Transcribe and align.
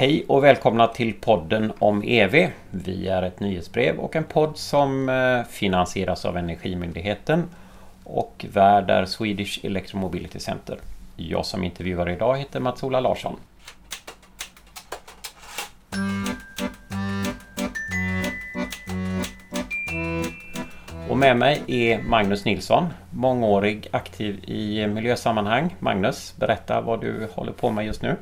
Hej 0.00 0.24
och 0.28 0.44
välkomna 0.44 0.86
till 0.86 1.14
podden 1.14 1.72
om 1.78 2.02
EV. 2.04 2.50
Vi 2.70 3.08
är 3.08 3.22
ett 3.22 3.40
nyhetsbrev 3.40 3.98
och 3.98 4.16
en 4.16 4.24
podd 4.24 4.56
som 4.56 5.08
eh, 5.08 5.42
finansieras 5.50 6.24
av 6.24 6.36
Energimyndigheten 6.36 7.44
och 8.04 8.46
värd 8.52 8.90
är 8.90 9.04
Swedish 9.04 9.64
Electromobility 9.64 10.38
Center. 10.38 10.78
Jag 11.16 11.46
som 11.46 11.64
intervjuar 11.64 12.10
idag 12.10 12.38
heter 12.38 12.60
Mats-Ola 12.60 13.00
Larsson. 13.00 13.36
Och 21.08 21.18
med 21.18 21.36
mig 21.36 21.62
är 21.66 22.02
Magnus 22.02 22.44
Nilsson, 22.44 22.86
mångårig 23.10 23.88
aktiv 23.90 24.44
i 24.44 24.86
miljösammanhang. 24.86 25.76
Magnus, 25.78 26.34
berätta 26.36 26.80
vad 26.80 27.00
du 27.00 27.28
håller 27.32 27.52
på 27.52 27.70
med 27.70 27.86
just 27.86 28.02
nu. 28.02 28.16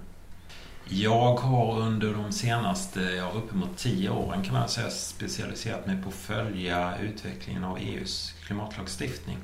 Jag 0.88 1.34
har 1.34 1.80
under 1.80 2.14
de 2.14 2.32
senaste, 2.32 3.00
ja, 3.00 3.30
uppemot 3.34 3.76
tio 3.76 4.10
åren 4.10 4.42
kan 4.42 4.54
man 4.54 4.68
säga, 4.68 4.90
specialiserat 4.90 5.86
mig 5.86 6.02
på 6.02 6.08
att 6.08 6.14
följa 6.14 6.98
utvecklingen 6.98 7.64
av 7.64 7.78
EUs 7.78 8.34
klimatlagstiftning. 8.46 9.38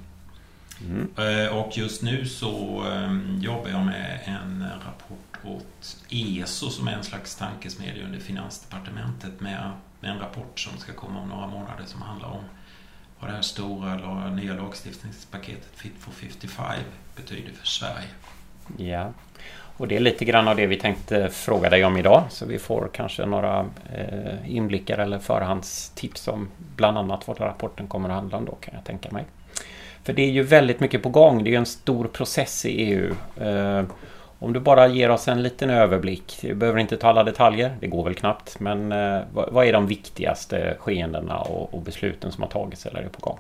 Mm. 0.80 1.11
Eh, 1.17 1.57
och 1.57 1.79
just 1.79 2.03
nu 2.03 2.27
så 2.27 2.83
ehm, 2.83 3.39
jobbar 3.41 3.69
jag 3.69 3.87
med 3.87 4.20
en 4.25 4.65
rapport 4.87 5.39
åt 5.45 5.97
ESO 6.11 6.70
som 6.70 6.89
är 6.89 6.93
en 6.93 7.05
slags 7.05 7.37
tankesmedja 7.37 8.05
under 8.05 8.19
Finansdepartementet 8.19 9.41
med 9.41 9.70
en 10.01 10.19
rapport 10.19 10.61
som 10.61 10.79
ska 10.79 10.92
komma 10.92 11.20
om 11.20 11.29
några 11.29 11.47
månader 11.47 11.84
som 11.87 12.03
handlar 12.03 12.29
om 12.29 12.45
vad 13.20 13.31
det 13.31 13.34
här 13.34 13.42
stora 13.42 14.31
nya 14.31 14.55
lagstiftningspaketet 14.55 15.70
Fit 15.75 15.95
for 15.98 16.12
55 16.12 16.67
betyder 17.17 17.53
för 17.53 17.67
Sverige. 17.67 18.09
Ja, 18.77 19.12
och 19.77 19.88
det 19.88 19.96
är 19.96 20.01
lite 20.01 20.24
grann 20.24 20.48
av 20.48 20.56
det 20.56 20.66
vi 20.66 20.77
tänkte 20.77 21.28
fråga 21.28 21.70
dig 21.70 21.84
om 21.84 21.96
idag. 21.96 22.23
Så 22.28 22.46
vi 22.46 22.59
får 22.59 22.91
kanske 22.92 23.27
några 23.27 23.66
eh, 23.95 24.56
inblickar 24.56 24.98
eller 24.98 25.19
förhandstips 25.19 26.28
om 26.28 26.48
bland 26.77 26.98
annat 26.98 27.28
vad 27.28 27.41
rapporten 27.41 27.86
kommer 27.86 28.08
att 28.08 28.14
handla 28.14 28.39
om 28.39 28.44
då 28.44 28.55
kan 28.55 28.75
jag 28.75 28.84
tänka 28.84 29.11
mig. 29.11 29.25
För 30.05 30.12
det 30.12 30.22
är 30.22 30.31
ju 30.31 30.42
väldigt 30.42 30.81
mycket 30.81 31.03
på 31.03 31.08
gång. 31.08 31.44
Det 31.44 31.55
är 31.55 31.58
en 31.58 31.66
stor 31.66 32.05
process 32.05 32.64
i 32.64 32.69
EU. 32.69 33.14
Eh, 33.41 33.84
om 34.39 34.53
du 34.53 34.61
bara 34.61 34.86
ger 34.86 35.11
oss 35.11 35.28
en 35.28 35.42
liten 35.42 35.70
överblick. 35.70 36.38
Du 36.41 36.55
behöver 36.55 36.78
inte 36.81 36.97
ta 36.97 37.09
alla 37.09 37.25
detaljer. 37.25 37.77
Det 37.81 37.86
går 37.86 38.05
väl 38.05 38.14
knappt. 38.14 38.61
Men 38.61 38.92
eh, 38.92 39.20
vad 39.33 39.66
är 39.66 39.72
de 39.72 39.86
viktigaste 39.86 40.77
skeendena 40.78 41.38
och, 41.38 41.75
och 41.75 41.83
besluten 41.83 42.33
som 42.33 42.42
har 42.42 42.50
tagits 42.50 42.86
eller 42.86 43.00
är 43.00 43.09
på 43.09 43.20
gång? 43.20 43.38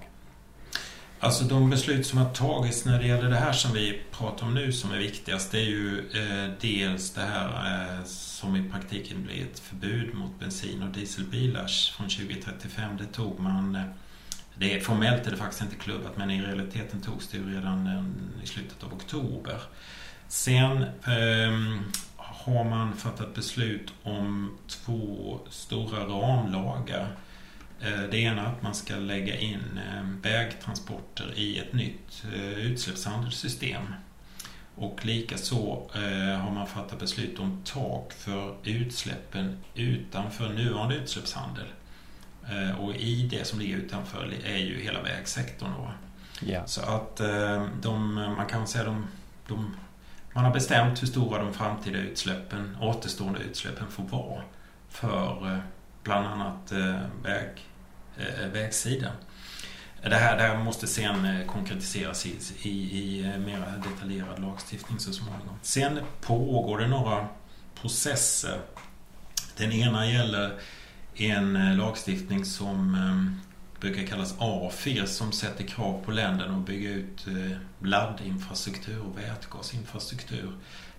Alltså 1.24 1.44
de 1.44 1.70
beslut 1.70 2.06
som 2.06 2.18
har 2.18 2.30
tagits 2.30 2.84
när 2.84 2.98
det 2.98 3.06
gäller 3.06 3.30
det 3.30 3.36
här 3.36 3.52
som 3.52 3.72
vi 3.72 4.02
pratar 4.10 4.46
om 4.46 4.54
nu 4.54 4.72
som 4.72 4.92
är 4.92 4.98
viktigast 4.98 5.52
det 5.52 5.58
är 5.58 5.64
ju 5.64 5.98
eh, 5.98 6.50
dels 6.60 7.10
det 7.10 7.20
här 7.20 7.48
eh, 7.48 8.04
som 8.04 8.56
i 8.56 8.70
praktiken 8.70 9.22
blir 9.22 9.42
ett 9.42 9.58
förbud 9.58 10.14
mot 10.14 10.38
bensin 10.38 10.82
och 10.82 10.88
dieselbilar 10.88 11.66
från 11.96 12.08
2035. 12.08 12.96
Det 12.96 13.06
tog 13.06 13.40
man... 13.40 13.76
Eh, 13.76 13.82
det 14.54 14.74
är, 14.74 14.80
formellt 14.80 15.26
är 15.26 15.30
det 15.30 15.36
faktiskt 15.36 15.62
inte 15.62 15.76
klubbat 15.76 16.16
men 16.16 16.30
i 16.30 16.42
realiteten 16.42 17.00
togs 17.00 17.28
det 17.28 17.36
ju 17.36 17.54
redan 17.54 17.86
eh, 17.86 18.44
i 18.44 18.46
slutet 18.46 18.84
av 18.84 18.92
oktober. 18.94 19.60
Sen 20.28 20.84
ehm, 21.04 21.78
har 22.16 22.64
man 22.64 22.96
fattat 22.96 23.34
beslut 23.34 23.92
om 24.02 24.58
två 24.68 25.38
stora 25.50 26.04
ramlagar 26.04 27.16
det 28.10 28.16
ena 28.16 28.42
är 28.42 28.46
att 28.46 28.62
man 28.62 28.74
ska 28.74 28.96
lägga 28.96 29.36
in 29.38 29.80
eh, 29.86 30.02
vägtransporter 30.22 31.32
i 31.36 31.58
ett 31.58 31.72
nytt 31.72 32.24
eh, 32.34 32.58
utsläppshandelssystem. 32.58 33.82
Och 34.76 35.06
likaså 35.06 35.88
har 36.42 36.50
man 36.50 36.66
fattat 36.66 36.98
beslut 36.98 37.38
om 37.38 37.62
tak 37.64 38.12
för 38.12 38.56
utsläppen 38.64 39.58
utanför 39.74 40.48
nuvarande 40.48 40.94
utsläppshandel. 40.94 41.66
Och 42.78 42.96
i 42.96 43.28
det 43.30 43.46
som 43.46 43.58
ligger 43.58 43.76
utanför 43.76 44.34
är 44.44 44.56
ju 44.56 44.80
hela 44.80 45.02
vägsektorn. 45.02 45.70
Då. 45.76 45.90
Yeah. 46.46 46.66
Så 46.66 46.82
att 46.82 47.16
de, 47.82 48.14
man 48.14 48.46
kan 48.46 48.66
säga 48.66 48.84
de, 48.84 49.06
de, 49.48 49.76
man 50.32 50.44
har 50.44 50.52
bestämt 50.52 51.02
hur 51.02 51.06
stora 51.06 51.42
de 51.42 51.52
framtida 51.52 51.98
utsläppen, 51.98 52.76
återstående 52.80 53.40
utsläppen 53.40 53.90
får 53.90 54.04
vara 54.04 54.42
för 54.88 55.60
bland 56.02 56.26
annat 56.26 56.72
väg, 57.22 57.48
Eh, 57.48 57.73
Eh, 58.18 58.44
eh, 58.44 58.48
vägsidan. 58.48 59.12
Det 60.02 60.16
här, 60.16 60.36
det 60.36 60.42
här 60.42 60.56
måste 60.56 60.86
sen 60.86 61.24
eh, 61.24 61.46
konkretiseras 61.46 62.26
i, 62.26 62.36
i, 62.62 62.70
i 62.70 63.38
mer 63.38 63.82
detaljerad 63.90 64.42
lagstiftning 64.42 64.98
så 64.98 65.12
småningom. 65.12 65.58
Sen 65.62 66.00
pågår 66.20 66.78
det 66.78 66.88
några 66.88 67.28
processer. 67.80 68.60
Den 69.56 69.72
ena 69.72 70.06
gäller 70.06 70.52
en 71.14 71.76
lagstiftning 71.76 72.44
som 72.44 72.94
ehm, 72.94 73.40
brukar 73.80 74.06
kallas 74.06 74.34
AFIR 74.38 75.06
som 75.06 75.32
sätter 75.32 75.64
krav 75.64 76.04
på 76.04 76.10
länderna 76.10 76.56
att 76.56 76.66
bygga 76.66 76.90
ut 76.90 77.26
laddinfrastruktur 77.82 79.00
och 79.00 79.18
vätgasinfrastruktur. 79.18 80.52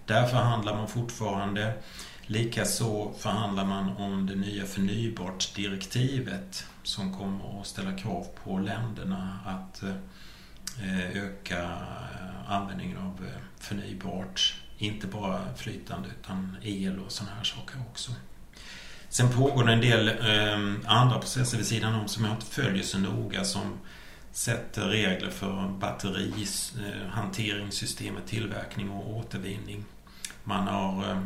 Där 0.05 0.27
förhandlar 0.27 0.75
man 0.75 0.87
fortfarande. 0.87 1.73
Likaså 2.27 3.13
förhandlar 3.17 3.65
man 3.65 3.89
om 3.89 4.25
det 4.25 4.35
nya 4.35 4.65
förnybart-direktivet 4.65 6.65
som 6.83 7.13
kommer 7.13 7.61
att 7.61 7.67
ställa 7.67 7.97
krav 7.97 8.27
på 8.43 8.59
länderna 8.59 9.39
att 9.45 9.83
eh, 9.83 9.95
öka 11.23 11.63
eh, 11.63 12.51
användningen 12.51 12.97
av 12.97 13.25
eh, 13.25 13.31
förnybart. 13.59 14.55
Inte 14.77 15.07
bara 15.07 15.55
flytande 15.55 16.09
utan 16.19 16.57
el 16.61 16.99
och 16.99 17.11
sådana 17.11 17.35
här 17.35 17.43
saker 17.43 17.75
också. 17.91 18.11
Sen 19.09 19.29
pågår 19.29 19.63
det 19.63 19.73
en 19.73 19.81
del 19.81 20.09
andra 20.85 21.19
processer 21.19 21.57
vid 21.57 21.67
sidan 21.67 21.95
om 21.95 22.07
som 22.07 22.25
jag 22.25 22.33
inte 22.33 22.45
följer 22.45 22.83
så 22.83 22.99
noga 22.99 23.43
som 23.43 23.77
sätter 24.31 24.87
regler 24.87 25.29
för 25.29 25.69
batterihanteringssystemet, 25.79 28.27
tillverkning 28.27 28.89
och 28.89 29.17
återvinning. 29.17 29.85
Man 30.43 30.67
har 30.67 31.21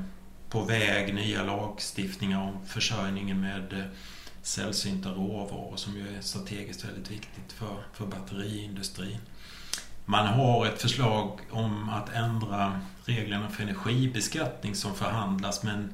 på 0.50 0.62
väg 0.62 1.14
nya 1.14 1.44
lagstiftningar 1.44 2.42
om 2.42 2.66
försörjningen 2.66 3.42
med 3.42 3.74
eh, 3.74 3.86
sällsynta 4.42 5.10
råvaror 5.10 5.76
som 5.76 5.98
ju 5.98 6.18
är 6.18 6.22
strategiskt 6.22 6.86
väldigt 6.86 7.12
viktigt 7.12 7.52
för, 7.52 7.84
för 7.94 8.06
batteriindustrin. 8.06 9.20
Man 10.06 10.28
har 10.28 10.66
ett 10.66 10.82
förslag 10.82 11.40
om 11.52 11.90
att 11.90 12.14
ändra 12.14 12.82
reglerna 13.06 13.50
för 13.50 13.64
energibeskattning 13.64 14.76
som 14.76 14.96
förhandlas 14.96 15.64
men 15.64 15.94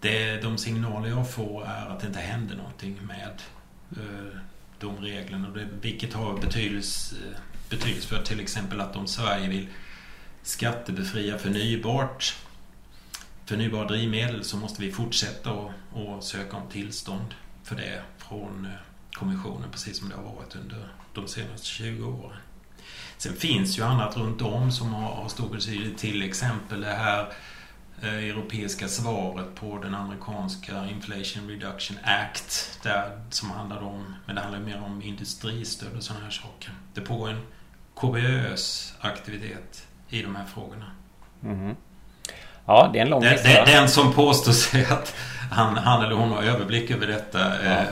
det, 0.00 0.42
de 0.42 0.58
signaler 0.58 1.08
jag 1.08 1.30
får 1.30 1.66
är 1.66 1.86
att 1.86 2.00
det 2.00 2.06
inte 2.06 2.20
händer 2.20 2.56
någonting 2.56 2.98
med 3.02 3.42
eh, 3.90 4.40
de 4.78 4.96
reglerna. 4.96 5.48
vilket 5.80 6.14
har 6.14 6.38
betydelse, 6.38 7.16
betydelse 7.70 8.08
för 8.08 8.22
till 8.22 8.40
exempel 8.40 8.80
att 8.80 8.96
om 8.96 9.06
Sverige 9.06 9.48
vill 9.48 9.68
skattebefria 10.42 11.38
förnybart 11.38 12.34
förnybara 13.50 13.86
drivmedel 13.86 14.44
så 14.44 14.56
måste 14.56 14.82
vi 14.82 14.92
fortsätta 14.92 15.50
att 15.50 16.24
söka 16.24 16.56
om 16.56 16.68
tillstånd 16.68 17.34
för 17.64 17.76
det 17.76 18.02
från 18.18 18.66
eh, 18.66 18.72
kommissionen 19.12 19.70
precis 19.70 19.98
som 19.98 20.08
det 20.08 20.14
har 20.14 20.22
varit 20.22 20.56
under 20.56 20.88
de 21.14 21.28
senaste 21.28 21.66
20 21.66 22.08
åren. 22.08 22.36
Sen 23.16 23.36
finns 23.36 23.78
ju 23.78 23.82
annat 23.82 24.16
runt 24.16 24.42
om 24.42 24.72
som 24.72 24.92
har, 24.94 25.28
stor 25.28 25.48
betydelse, 25.48 25.98
till 25.98 26.22
exempel 26.22 26.80
det 26.80 26.86
här 26.86 27.32
eh, 28.02 28.14
europeiska 28.14 28.88
svaret 28.88 29.54
på 29.54 29.78
den 29.78 29.94
amerikanska 29.94 30.88
Inflation 30.88 31.48
Reduction 31.48 31.96
Act 32.04 32.80
där, 32.82 33.24
som 33.30 33.50
handlar 33.50 33.82
om, 33.82 34.14
men 34.26 34.36
det 34.36 34.42
handlar 34.42 34.60
mer 34.60 34.82
om 34.82 35.02
industristöd 35.02 35.96
och 35.96 36.02
sådana 36.02 36.24
här 36.24 36.30
saker. 36.30 36.74
Det 36.94 37.00
pågår 37.00 37.28
en 37.28 37.42
kopiös 37.94 38.94
aktivitet 39.00 39.88
i 40.08 40.22
de 40.22 40.36
här 40.36 40.44
frågorna. 40.44 40.90
Mm. 41.42 41.76
Ja, 42.70 42.90
det 42.92 42.98
är 42.98 43.02
en 43.02 43.10
lång 43.10 43.24
lista. 43.24 43.48
Den, 43.48 43.66
den 43.66 43.88
som 43.88 44.12
påstår 44.12 44.52
sig 44.52 44.84
att 44.84 45.14
han, 45.50 45.76
han 45.76 46.04
eller 46.04 46.14
hon 46.14 46.30
har 46.30 46.42
överblick 46.42 46.90
över 46.90 47.06
detta 47.06 47.38
ja. 47.38 47.70
eh, 47.70 47.82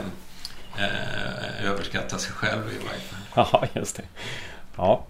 eh, 0.83 1.71
överskattar 1.71 2.17
sig 2.17 2.31
själv 2.31 2.61
i 2.61 2.85
varje 2.85 2.99
fall. 2.99 3.45
Ja, 3.73 3.79
just 3.79 3.95
det. 3.95 4.03
Ja. 4.77 5.05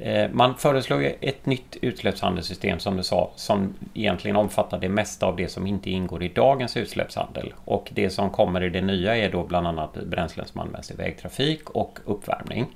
Eh, 0.00 0.30
man 0.32 0.54
föreslår 0.54 1.02
ju 1.02 1.12
ett 1.20 1.46
nytt 1.46 1.76
utsläppshandelssystem 1.82 2.78
som 2.78 2.96
du 2.96 3.02
sa 3.02 3.30
som 3.36 3.74
egentligen 3.94 4.36
omfattar 4.36 4.78
det 4.78 4.88
mesta 4.88 5.26
av 5.26 5.36
det 5.36 5.48
som 5.48 5.66
inte 5.66 5.90
ingår 5.90 6.22
i 6.22 6.28
dagens 6.28 6.76
utsläppshandel. 6.76 7.54
Och 7.64 7.88
det 7.94 8.10
som 8.10 8.30
kommer 8.30 8.62
i 8.62 8.68
det 8.70 8.80
nya 8.80 9.16
är 9.16 9.30
då 9.32 9.44
bland 9.44 9.66
annat 9.66 9.94
bränslen 9.94 10.46
som 10.46 10.60
används 10.60 10.90
i 10.90 10.94
vägtrafik 10.94 11.70
och 11.70 11.98
uppvärmning. 12.04 12.66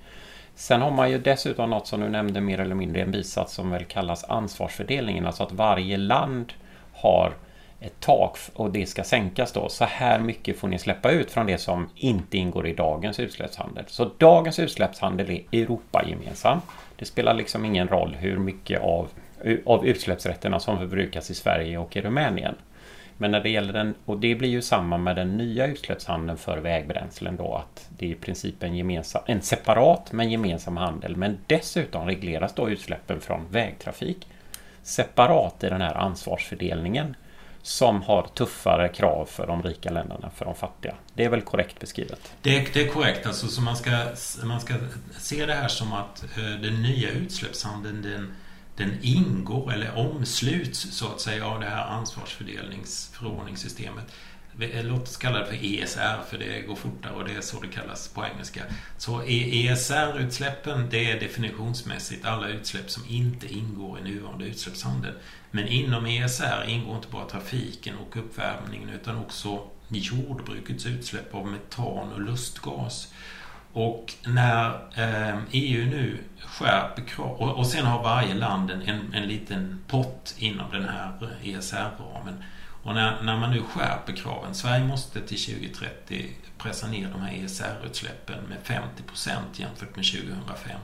Sen 0.55 0.83
har 0.83 0.91
man 0.91 1.11
ju 1.11 1.19
dessutom 1.19 1.71
något 1.71 1.87
som 1.87 2.01
du 2.01 2.09
nämnde 2.09 2.41
mer 2.41 2.61
eller 2.61 2.75
mindre 2.75 3.03
en 3.03 3.11
bisats 3.11 3.55
som 3.55 3.71
väl 3.71 3.85
kallas 3.85 4.25
ansvarsfördelningen. 4.25 5.27
Alltså 5.27 5.43
att 5.43 5.53
varje 5.53 5.97
land 5.97 6.53
har 6.93 7.33
ett 7.81 8.01
tak 8.01 8.39
och 8.55 8.71
det 8.71 8.87
ska 8.87 9.05
sänkas 9.05 9.53
då. 9.53 9.69
Så 9.69 9.85
här 9.85 10.19
mycket 10.19 10.59
får 10.59 10.69
ni 10.69 10.79
släppa 10.79 11.11
ut 11.11 11.31
från 11.31 11.47
det 11.47 11.59
som 11.59 11.89
inte 11.97 12.39
ingår 12.39 12.67
i 12.67 12.75
dagens 12.75 13.21
utsläppshandel. 13.21 13.85
Så 13.87 14.11
dagens 14.19 14.59
utsläppshandel 14.59 15.31
är 15.31 15.62
Europa-gemensam. 15.62 16.61
Det 16.97 17.05
spelar 17.05 17.35
liksom 17.35 17.65
ingen 17.65 17.89
roll 17.89 18.17
hur 18.21 18.39
mycket 18.39 18.81
av, 18.83 19.09
av 19.65 19.87
utsläppsrätterna 19.87 20.61
som 20.61 20.79
förbrukas 20.79 21.31
i 21.31 21.35
Sverige 21.35 21.79
och 21.79 21.97
i 21.97 22.01
Rumänien. 22.01 22.55
Men 23.17 23.31
när 23.31 23.41
det 23.41 23.51
gäller 23.51 23.73
den, 23.73 23.95
och 24.05 24.19
det 24.19 24.35
blir 24.35 24.49
ju 24.49 24.63
samma 24.63 24.99
med 24.99 25.17
den 25.17 25.37
nya 25.37 25.67
utsläppshandeln 25.67 26.39
för 26.39 26.59
vägbränslen 26.59 27.37
då 27.37 27.55
att 27.55 27.89
det 27.99 28.07
är 28.07 28.11
i 28.11 28.15
princip 28.15 28.63
en, 28.63 28.77
gemensam, 28.77 29.23
en 29.27 29.43
separat 29.43 30.13
men 30.13 30.31
gemensam 30.31 30.77
handel. 30.77 31.17
Men 31.17 31.39
dessutom 31.47 32.07
regleras 32.07 32.55
då 32.55 32.71
utsläppen 32.71 33.21
från 33.21 33.47
vägtrafik 33.51 34.29
separat 34.83 35.65
i 35.65 35.69
den 35.69 35.81
här 35.81 35.95
ansvarsfördelningen 35.95 37.17
som 37.63 38.03
har 38.03 38.27
tuffare 38.35 38.89
krav 38.89 39.27
för 39.27 39.47
de 39.47 39.63
rika 39.63 39.91
länderna 39.91 40.31
för 40.31 40.45
de 40.45 40.55
fattiga. 40.55 40.95
Det 41.15 41.25
är 41.25 41.29
väl 41.29 41.43
korrekt 41.43 41.81
beskrivet? 41.81 42.33
Det, 42.43 42.75
det 42.75 42.83
är 42.83 42.89
korrekt. 42.89 43.27
Alltså, 43.27 43.49
så 43.49 43.63
man, 43.63 43.77
ska, 43.77 43.91
man 44.43 44.61
ska 44.61 44.75
se 45.19 45.47
det 45.47 45.55
här 45.55 45.69
som 45.69 45.93
att 45.93 46.25
eh, 46.37 46.61
den 46.61 46.83
nya 46.83 47.11
utsläppshandeln 47.11 48.03
den, 48.03 48.35
den 48.76 48.99
ingår 49.03 49.73
eller 49.73 49.99
omsluts 49.99 50.79
så 50.79 51.06
att 51.06 51.21
säga 51.21 51.47
av 51.47 51.61
det 51.61 51.67
här 51.67 51.87
ansvarsfördelningsförordningssystemet. 51.87 54.12
Eh, 54.61 54.85
låt 54.85 55.03
oss 55.03 55.17
kalla 55.17 55.38
det 55.38 55.47
för 55.47 55.65
ESR 55.65 56.23
för 56.31 56.38
det 56.38 56.61
går 56.61 56.76
fortare 56.76 57.12
och 57.12 57.25
det 57.25 57.32
är 57.32 57.41
så 57.41 57.61
det 57.61 57.69
kallas 57.69 58.09
på 58.09 58.25
engelska. 58.25 58.62
Så 58.99 59.23
ESR-utsläppen 59.23 60.88
det 60.91 61.11
är 61.11 61.21
definitionsmässigt 61.21 62.25
alla 62.25 62.49
utsläpp 62.49 62.91
som 62.91 63.03
inte 63.09 63.55
ingår 63.55 63.99
i 63.99 64.03
nuvarande 64.03 64.44
utsläppshandel. 64.44 65.15
Men 65.50 65.69
inom 65.69 66.06
ESR 66.06 66.65
ingår 66.69 66.97
inte 66.97 67.09
bara 67.09 67.29
trafiken 67.29 67.94
och 67.97 68.17
uppvärmningen 68.17 68.88
utan 68.88 69.17
också 69.17 69.62
jordbrukets 69.88 70.87
utsläpp 70.87 71.35
av 71.35 71.47
metan 71.47 72.12
och 72.12 72.20
lustgas. 72.20 73.12
Och 73.75 74.15
när 74.26 74.71
eh, 74.94 75.38
EU 75.50 75.87
nu 75.87 76.19
skärper 76.38 77.03
krav 77.03 77.31
och, 77.31 77.59
och 77.59 77.67
sen 77.67 77.87
har 77.87 78.03
varje 78.03 78.35
land 78.35 78.71
en, 78.71 79.15
en 79.15 79.29
liten 79.29 79.85
pott 79.88 80.35
inom 80.38 80.71
den 80.71 80.88
här 80.88 81.37
ESR-ramen. 81.43 82.44
Och 82.82 82.94
när, 82.94 83.23
när 83.23 83.37
man 83.37 83.50
nu 83.50 83.62
skärper 83.62 84.17
kraven, 84.17 84.55
Sverige 84.55 84.85
måste 84.85 85.21
till 85.21 85.44
2030 85.44 86.31
pressa 86.59 86.87
ner 86.87 87.09
de 87.09 87.21
här 87.21 87.44
ESR-utsläppen 87.44 88.44
med 88.49 88.59
50 88.62 89.03
procent 89.03 89.61
jämfört 89.61 89.97
med 89.97 90.05
2005. 90.05 90.79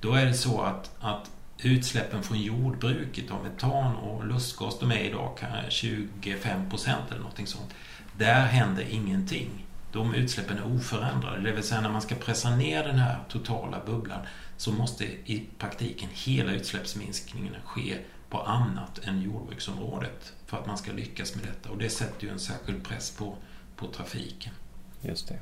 Då 0.00 0.14
är 0.14 0.26
det 0.26 0.34
så 0.34 0.62
att, 0.62 0.90
att 1.00 1.30
utsläppen 1.58 2.22
från 2.22 2.40
jordbruket 2.40 3.30
av 3.30 3.44
metan 3.44 3.96
och 3.96 4.26
lustgas, 4.26 4.78
de 4.78 4.92
är 4.92 4.98
idag 4.98 5.38
25 5.68 6.70
procent 6.70 7.10
eller 7.10 7.20
någonting 7.20 7.46
sånt. 7.46 7.74
Där 8.18 8.46
händer 8.46 8.86
ingenting. 8.90 9.66
De 9.92 10.14
utsläppen 10.14 10.58
är 10.58 10.76
oförändrade. 10.76 11.40
Det 11.40 11.52
vill 11.52 11.62
säga 11.62 11.80
när 11.80 11.92
man 11.92 12.02
ska 12.02 12.14
pressa 12.14 12.56
ner 12.56 12.84
den 12.84 12.98
här 12.98 13.18
totala 13.28 13.80
bubblan 13.86 14.20
så 14.56 14.72
måste 14.72 15.04
i 15.04 15.46
praktiken 15.58 16.08
hela 16.12 16.52
utsläppsminskningen 16.52 17.54
ske 17.64 17.98
på 18.30 18.40
annat 18.40 18.98
än 19.04 19.22
jordbruksområdet 19.22 20.32
för 20.46 20.56
att 20.56 20.66
man 20.66 20.78
ska 20.78 20.92
lyckas 20.92 21.34
med 21.34 21.44
detta. 21.44 21.70
Och 21.70 21.78
det 21.78 21.88
sätter 21.88 22.26
ju 22.26 22.32
en 22.32 22.38
särskild 22.38 22.84
press 22.84 23.10
på, 23.10 23.36
på 23.76 23.86
trafiken. 23.86 24.52
Just 25.00 25.28
det. 25.28 25.38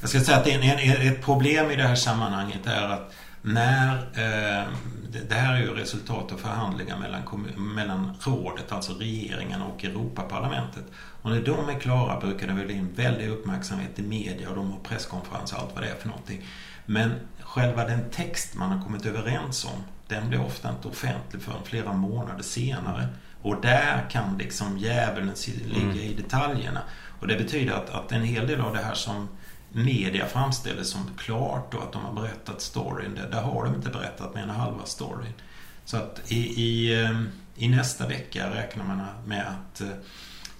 Jag 0.00 0.10
ska 0.10 0.20
säga 0.20 0.38
att 0.38 0.46
en, 0.46 0.62
en, 0.62 1.12
ett 1.12 1.22
problem 1.22 1.70
i 1.70 1.76
det 1.76 1.82
här 1.82 1.94
sammanhanget 1.94 2.66
är 2.66 2.88
att 2.88 3.14
när, 3.42 3.96
eh, 3.96 4.68
det 5.28 5.34
här 5.34 5.54
är 5.54 5.60
ju 5.60 5.74
resultat 5.74 6.32
av 6.32 6.36
förhandlingar 6.36 6.98
mellan, 6.98 7.22
mellan 7.56 8.16
rådet, 8.20 8.72
alltså 8.72 8.92
regeringen 8.92 9.62
och 9.62 9.84
Europaparlamentet. 9.84 10.84
Och 11.22 11.30
när 11.30 11.40
de 11.40 11.68
är 11.68 11.80
klara 11.80 12.20
brukar 12.20 12.46
det 12.46 12.52
väl 12.52 12.66
bli 12.66 12.78
en 12.78 12.92
väldig 12.94 13.28
uppmärksamhet 13.28 13.98
i 13.98 14.02
media 14.02 14.48
och 14.48 14.56
de 14.56 14.70
har 14.70 14.78
presskonferenser 14.78 15.56
och 15.56 15.62
allt 15.62 15.74
vad 15.74 15.84
det 15.84 15.90
är 15.90 15.94
för 15.94 16.08
någonting. 16.08 16.46
Men 16.86 17.12
själva 17.40 17.84
den 17.84 18.10
text 18.10 18.54
man 18.54 18.70
har 18.70 18.84
kommit 18.84 19.06
överens 19.06 19.64
om, 19.64 19.84
den 20.08 20.28
blir 20.28 20.40
ofta 20.40 20.70
inte 20.70 20.88
offentlig 20.88 21.42
förrän 21.42 21.64
flera 21.64 21.92
månader 21.92 22.42
senare. 22.42 23.08
Och 23.42 23.60
där 23.62 24.10
kan 24.10 24.38
liksom 24.38 24.78
djävulen 24.78 25.34
ligga 25.64 25.82
mm. 25.82 25.96
i 25.96 26.14
detaljerna. 26.14 26.80
Och 27.20 27.26
det 27.26 27.36
betyder 27.36 27.72
att, 27.72 27.90
att 27.90 28.12
en 28.12 28.22
hel 28.22 28.46
del 28.46 28.60
av 28.60 28.74
det 28.74 28.82
här 28.82 28.94
som 28.94 29.28
media 29.72 30.26
framställer 30.26 30.82
som 30.82 31.00
klart 31.18 31.74
och 31.74 31.82
att 31.82 31.92
de 31.92 32.04
har 32.04 32.12
berättat 32.12 32.60
storyn, 32.60 33.14
det, 33.14 33.28
där 33.30 33.42
har 33.42 33.64
de 33.64 33.74
inte 33.74 33.88
berättat 33.88 34.34
mer 34.34 34.42
än 34.42 34.50
halva 34.50 34.84
storyn. 34.84 35.32
Så 35.84 35.96
att 35.96 36.20
i, 36.26 36.62
i, 36.62 37.02
eh, 37.02 37.22
i 37.56 37.68
nästa 37.68 38.06
vecka 38.06 38.54
räknar 38.54 38.84
man 38.84 39.02
med 39.26 39.46
att 39.48 39.80
eh, 39.80 39.88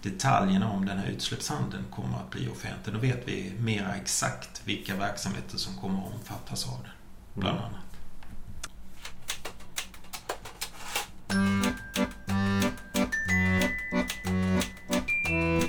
detaljerna 0.03 0.71
om 0.71 0.87
den 0.87 0.99
här 0.99 1.07
utsläppshandeln 1.07 1.85
kommer 1.91 2.19
att 2.19 2.31
bli 2.31 2.49
offentlig. 2.49 2.95
Då 2.95 3.01
vet 3.01 3.29
vi 3.29 3.53
mera 3.59 3.95
exakt 3.95 4.63
vilka 4.65 4.97
verksamheter 4.97 5.59
som 5.59 5.77
kommer 5.77 5.99
att 5.99 6.15
omfattas 6.15 6.69
av 6.69 6.79
den, 6.83 6.93
bland 7.35 7.59
mm. 7.59 7.71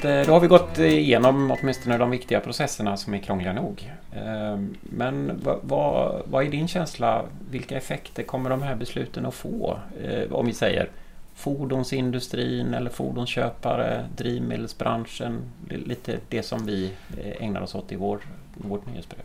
Eh, 0.05 0.25
då 0.25 0.33
har 0.33 0.39
vi 0.39 0.47
gått 0.47 0.79
igenom 0.79 1.51
åtminstone 1.51 1.97
de 1.97 2.11
viktiga 2.11 2.39
processerna 2.39 2.97
som 2.97 3.13
är 3.13 3.17
krångliga 3.17 3.53
nog. 3.53 3.91
Ehm, 4.15 4.75
men 4.81 5.41
vad, 5.61 6.21
vad 6.25 6.45
är 6.45 6.51
din 6.51 6.67
känsla? 6.67 7.25
Vilka 7.49 7.77
effekter 7.77 8.23
kommer 8.23 8.49
de 8.49 8.61
här 8.61 8.75
besluten 8.75 9.25
att 9.25 9.33
få? 9.33 9.79
Eh, 10.03 10.33
om 10.33 10.45
vi 10.45 10.53
säger 10.53 10.89
fordonsindustrin 11.35 12.73
eller 12.73 12.89
fordonsköpare, 12.89 14.05
drivmedelsbranschen. 14.17 15.41
Lite 15.69 16.17
det 16.29 16.43
som 16.43 16.65
vi 16.65 16.91
eh, 17.17 17.43
ägnar 17.45 17.61
oss 17.61 17.75
åt 17.75 17.91
i 17.91 17.95
vår, 17.95 18.19
vårt 18.53 18.85
nyhetsbrev. 18.85 19.21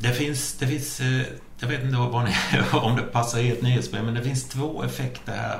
Det 0.00 0.12
finns, 0.12 0.58
det 0.58 0.66
finns, 0.66 1.00
jag 1.60 1.68
vet 1.68 1.84
inte 1.84 1.96
ni, 1.96 2.34
om 2.82 2.96
det 2.96 3.02
passar 3.02 3.38
i 3.38 3.50
ett 3.50 3.62
nyhetsbrev, 3.62 4.04
men 4.04 4.14
det 4.14 4.22
finns 4.22 4.48
två 4.48 4.82
effekter 4.82 5.32
här 5.32 5.58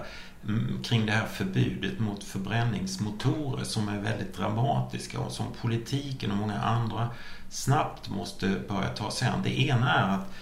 Mm, 0.49 0.83
kring 0.83 1.07
det 1.07 1.13
här 1.13 1.27
förbudet 1.27 1.99
mot 1.99 2.25
förbränningsmotorer 2.25 3.65
som 3.65 3.89
är 3.89 4.01
väldigt 4.01 4.35
dramatiska 4.35 5.21
och 5.21 5.33
som 5.33 5.47
politiken 5.61 6.31
och 6.31 6.37
många 6.37 6.59
andra 6.59 7.09
snabbt 7.51 8.09
måste 8.11 8.61
börja 8.69 8.89
ta 8.89 9.11
sig 9.11 9.29
an. 9.29 9.43
Det 9.45 9.61
ena 9.61 9.95
är 9.95 10.15
att 10.15 10.35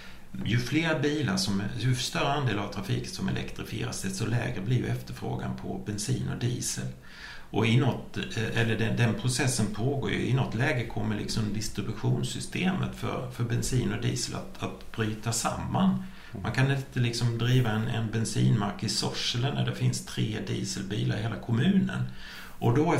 ju 0.45 0.59
fler 0.59 0.99
bilar, 0.99 1.37
som, 1.37 1.63
ju 1.77 1.95
större 1.95 2.33
andel 2.33 2.59
av 2.59 2.73
trafiken 2.73 3.11
som 3.11 3.29
elektrifieras 3.29 4.01
desto 4.01 4.25
lägre 4.25 4.61
blir 4.61 4.85
efterfrågan 4.85 5.51
på 5.61 5.83
bensin 5.85 6.29
och 6.33 6.39
diesel. 6.39 6.87
Och 7.49 7.67
i 7.67 7.77
något, 7.77 8.17
eh, 8.17 8.61
eller 8.61 8.77
den, 8.77 8.97
den, 8.97 9.13
processen 9.13 9.65
pågår 9.73 10.11
ju. 10.11 10.27
I 10.27 10.33
något 10.33 10.55
läge 10.55 10.87
kommer 10.87 11.15
liksom 11.15 11.53
distributionssystemet 11.53 12.95
för, 12.95 13.31
för 13.31 13.43
bensin 13.43 13.93
och 13.93 14.01
diesel 14.01 14.35
att, 14.35 14.63
att 14.63 14.91
bryta 14.91 15.31
samman. 15.31 16.03
Man 16.31 16.51
kan 16.51 16.71
inte 16.71 16.99
liksom 16.99 17.37
driva 17.37 17.69
en, 17.69 17.87
en 17.87 18.11
bensinmack 18.11 18.83
i 18.83 18.89
Sorsele 18.89 19.53
när 19.53 19.65
det 19.65 19.75
finns 19.75 20.05
tre 20.05 20.39
dieselbilar 20.47 21.17
i 21.17 21.21
hela 21.21 21.35
kommunen. 21.35 22.03
Och 22.59 22.75
då, 22.75 22.93
är, 22.93 22.99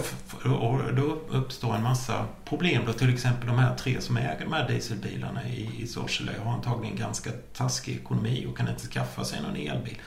och 0.52 0.96
då 0.96 1.22
uppstår 1.30 1.76
en 1.76 1.84
massa 1.84 2.26
problem. 2.46 2.84
Då 2.86 2.94
till 2.94 3.14
exempel 3.14 3.48
de 3.48 3.60
här 3.60 3.76
tre 3.76 4.02
som 4.02 4.18
äger 4.18 4.40
de 4.40 4.54
här 4.54 4.68
dieselbilarna 4.68 5.48
i, 5.48 5.84
i 5.84 5.88
Sorsele 5.88 6.32
har 6.44 6.54
antagligen 6.54 6.96
ganska 6.96 7.32
taskig 7.54 7.96
ekonomi 7.96 8.46
och 8.50 8.58
kan 8.58 8.70
inte 8.70 8.88
skaffa 8.88 9.26
sig 9.26 9.42
någon 9.42 9.56
elbil. 9.56 9.98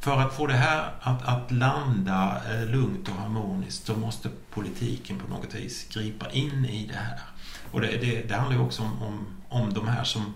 För 0.00 0.20
att 0.20 0.34
få 0.34 0.46
det 0.46 0.54
här 0.54 0.90
att, 1.00 1.28
att 1.28 1.50
landa 1.50 2.42
eh, 2.50 2.66
lugnt 2.66 3.08
och 3.08 3.14
harmoniskt 3.14 3.86
så 3.86 3.96
måste 3.96 4.28
politiken 4.50 5.18
på 5.18 5.28
något 5.28 5.54
vis 5.54 5.88
gripa 5.88 6.30
in 6.30 6.64
i 6.64 6.86
det 6.86 6.98
här. 6.98 7.18
Och 7.70 7.80
det, 7.80 7.86
det, 7.86 8.28
det 8.28 8.34
handlar 8.34 8.56
ju 8.56 8.62
också 8.62 8.82
om, 8.82 9.02
om, 9.02 9.26
om 9.48 9.74
de 9.74 9.88
här 9.88 10.04
som 10.04 10.34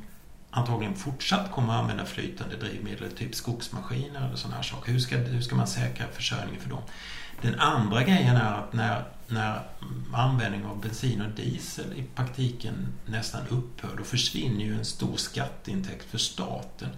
antagligen 0.55 0.95
fortsatt 0.95 1.51
kommer 1.53 1.73
att 1.73 1.81
använda 1.81 2.05
flytande 2.05 2.57
drivmedel, 2.57 3.11
typ 3.11 3.35
skogsmaskiner 3.35 4.27
eller 4.27 4.37
sådana 4.37 4.57
här 4.57 4.63
saker. 4.63 4.93
Hur 4.93 4.99
ska, 4.99 5.17
hur 5.17 5.41
ska 5.41 5.57
man 5.57 5.67
säkra 5.67 6.07
försörjningen 6.13 6.61
för 6.61 6.71
dem? 6.71 6.83
Den 7.43 7.61
andra 7.61 8.03
grejen 8.03 8.37
är 8.37 8.53
att 8.53 8.73
när, 8.73 9.05
när 9.29 9.63
användning 10.13 10.65
av 10.65 10.81
bensin 10.81 11.21
och 11.21 11.31
diesel 11.31 11.93
i 11.93 12.03
praktiken 12.15 12.75
nästan 13.07 13.41
upphör, 13.49 13.97
då 13.99 14.05
försvinner 14.05 14.65
ju 14.65 14.75
en 14.79 14.85
stor 14.85 15.17
skatteintäkt 15.17 16.11
för 16.11 16.19
staten. 16.19 16.89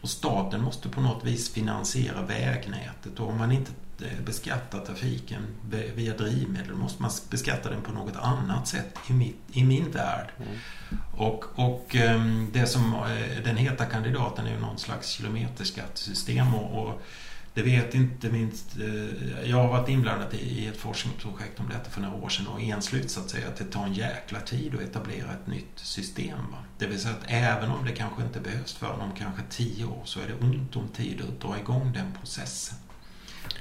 Och 0.00 0.10
staten 0.10 0.62
måste 0.62 0.88
på 0.88 1.00
något 1.00 1.24
vis 1.24 1.52
finansiera 1.52 2.22
vägnätet 2.22 3.20
och 3.20 3.28
om 3.28 3.38
man 3.38 3.52
inte 3.52 3.72
beskatta 4.24 4.78
trafiken 4.78 5.42
via 5.94 6.16
drivmedel 6.16 6.74
måste 6.74 7.02
man 7.02 7.10
beskatta 7.30 7.70
den 7.70 7.82
på 7.82 7.92
något 7.92 8.16
annat 8.16 8.68
sätt 8.68 8.98
i, 9.08 9.12
mitt, 9.12 9.40
i 9.52 9.64
min 9.64 9.90
värld. 9.90 10.26
Mm. 10.36 10.58
Och, 11.16 11.44
och 11.54 11.96
ehm, 11.96 12.50
det 12.52 12.66
som, 12.66 12.94
eh, 12.94 13.44
den 13.44 13.56
heta 13.56 13.84
kandidaten 13.84 14.46
är 14.46 14.50
ju 14.50 14.60
någon 14.60 14.78
slags 14.78 15.08
kilometerskattesystem 15.08 16.54
och, 16.54 16.82
och 16.82 17.02
det 17.54 17.62
vet 17.62 17.94
inte 17.94 18.28
minst, 18.30 18.76
eh, 18.76 19.50
jag 19.50 19.56
har 19.56 19.68
varit 19.68 19.88
inblandad 19.88 20.34
i 20.34 20.66
ett 20.66 20.76
forskningsprojekt 20.76 21.60
om 21.60 21.68
detta 21.68 21.90
för 21.90 22.00
några 22.00 22.16
år 22.16 22.28
sedan 22.28 22.46
och 22.46 22.62
en 22.62 22.82
slutsats 22.82 23.34
är 23.34 23.46
att 23.46 23.56
det 23.56 23.64
tar 23.64 23.84
en 23.84 23.94
jäkla 23.94 24.40
tid 24.40 24.74
att 24.74 24.80
etablera 24.80 25.32
ett 25.32 25.46
nytt 25.46 25.78
system. 25.78 26.38
Va? 26.50 26.58
Det 26.78 26.86
vill 26.86 27.00
säga 27.00 27.14
att 27.14 27.24
även 27.26 27.70
om 27.70 27.84
det 27.84 27.92
kanske 27.92 28.22
inte 28.22 28.40
behövs 28.40 28.72
förrän 28.72 29.00
om 29.00 29.12
kanske 29.18 29.42
tio 29.50 29.84
år 29.84 30.02
så 30.04 30.20
är 30.20 30.26
det 30.26 30.46
ont 30.46 30.76
om 30.76 30.88
tid 30.88 31.22
att 31.22 31.40
dra 31.40 31.58
igång 31.58 31.92
den 31.92 32.12
processen. 32.20 32.78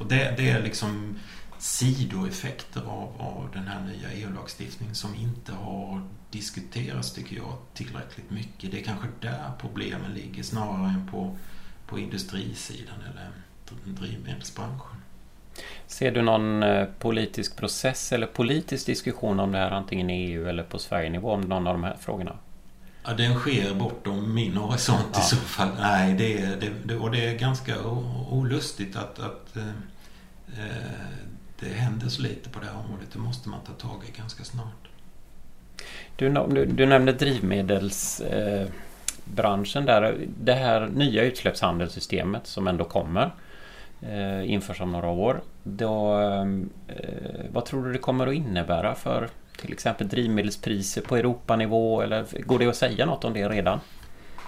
Och 0.02 0.08
det, 0.08 0.34
det 0.38 0.50
är 0.50 0.64
liksom 0.64 1.20
sidoeffekter 1.58 2.82
av, 2.82 3.22
av 3.22 3.50
den 3.54 3.68
här 3.68 3.86
nya 3.86 4.12
EU-lagstiftningen 4.12 4.96
som 4.96 5.16
inte 5.16 5.52
har 5.52 6.02
diskuterats, 6.30 7.14
tycker 7.14 7.36
jag, 7.36 7.58
tillräckligt 7.74 8.32
mycket. 8.32 8.72
Det 8.72 8.80
är 8.80 8.84
kanske 8.84 9.08
där 9.20 9.52
problemen 9.60 10.14
ligger 10.14 10.44
snarare 10.44 10.90
än 10.90 11.08
på, 11.12 11.38
på 11.88 12.00
industrisidan 12.00 12.96
eller 13.12 13.30
drivmedelsbranschen. 13.94 14.98
Ser 15.88 16.12
du 16.12 16.22
någon 16.22 16.64
eh, 16.64 16.86
politisk 17.00 17.58
process 17.58 18.12
eller 18.12 18.28
politisk 18.28 18.86
diskussion 18.86 19.40
om 19.40 19.52
det 19.52 19.58
här 19.58 19.72
antingen 19.72 20.10
i 20.10 20.24
EU 20.24 20.48
eller 20.48 20.64
på 20.64 20.80
Sverigenivå 20.80 21.32
om 21.32 21.42
någon 21.42 21.68
av 21.68 21.74
de 21.74 21.84
här 21.84 21.98
frågorna? 22.00 22.36
Ja, 23.04 23.14
den 23.14 23.34
sker 23.34 23.74
bortom 23.74 24.34
min 24.34 24.58
horisont 24.58 25.08
ja. 25.14 25.20
i 25.20 25.24
så 25.24 25.36
fall. 25.36 25.70
Nej, 25.80 26.14
det 26.14 26.38
är, 26.38 26.74
det, 26.86 26.96
och 26.96 27.12
det 27.12 27.26
är 27.26 27.38
ganska 27.38 27.74
olustigt 28.30 28.96
att, 28.96 29.20
att 29.20 29.58
eh, 29.58 29.68
eh, 30.60 30.66
det 31.60 31.70
händer 31.70 32.08
så 32.08 32.22
lite 32.22 32.50
på 32.50 32.60
det 32.60 32.66
här 32.66 32.76
området. 32.86 33.08
Det 33.14 33.20
måste 33.20 33.50
man 33.50 33.60
ta 33.62 33.74
tag 33.74 34.02
i 34.10 34.12
ganska 34.18 34.44
snart. 34.44 34.88
Du, 36.16 36.30
du, 36.30 36.66
du 36.66 36.86
nämnde 36.86 37.12
drivmedelsbranschen 37.12 39.82
eh, 39.82 39.86
där. 39.86 40.18
Det 40.44 40.54
här 40.54 40.88
nya 40.88 41.24
utsläppshandelssystemet 41.24 42.48
som 42.48 42.68
ändå 42.68 42.84
kommer 42.84 43.32
eh, 44.02 44.52
införs 44.52 44.82
om 44.82 44.92
några 44.92 45.10
år. 45.10 45.42
Då, 45.64 46.20
eh, 46.20 46.46
vad 47.52 47.66
tror 47.66 47.86
du 47.86 47.94
det 47.94 48.00
kommer 48.00 48.28
att 48.28 48.34
innebära 48.34 48.96
för 48.96 49.30
till 49.58 49.74
exempel 49.74 50.08
drivmedelspriser 50.08 51.02
på 51.02 51.16
Europanivå? 51.16 52.02
Eller 52.02 52.26
går 52.46 52.60
det 52.60 52.68
att 52.68 52.76
säga 52.76 53.06
något 53.06 53.24
om 53.24 53.34
det 53.34 53.50
redan? 53.50 53.80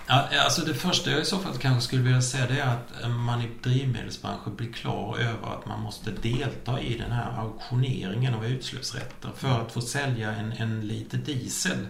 Ja, 0.07 0.27
alltså 0.43 0.61
det 0.61 0.73
första 0.73 1.11
jag 1.11 1.21
i 1.21 1.25
så 1.25 1.39
fall 1.39 1.57
kanske 1.57 1.81
skulle 1.81 2.01
vilja 2.01 2.21
säga 2.21 2.47
det 2.47 2.59
är 2.59 2.67
att 2.67 3.03
eh, 3.03 3.09
man 3.09 3.41
i 3.41 3.49
drivmedelsbranschen 3.63 4.55
blir 4.55 4.73
klar 4.73 5.17
över 5.19 5.55
att 5.57 5.65
man 5.65 5.81
måste 5.81 6.11
delta 6.11 6.81
i 6.81 6.97
den 6.97 7.11
här 7.11 7.39
auktioneringen 7.39 8.33
av 8.33 8.45
utsläppsrätter 8.45 9.29
för 9.35 9.61
att 9.61 9.71
få 9.71 9.81
sälja 9.81 10.31
en, 10.31 10.51
en 10.51 10.87
liter 10.87 11.17
diesel 11.17 11.87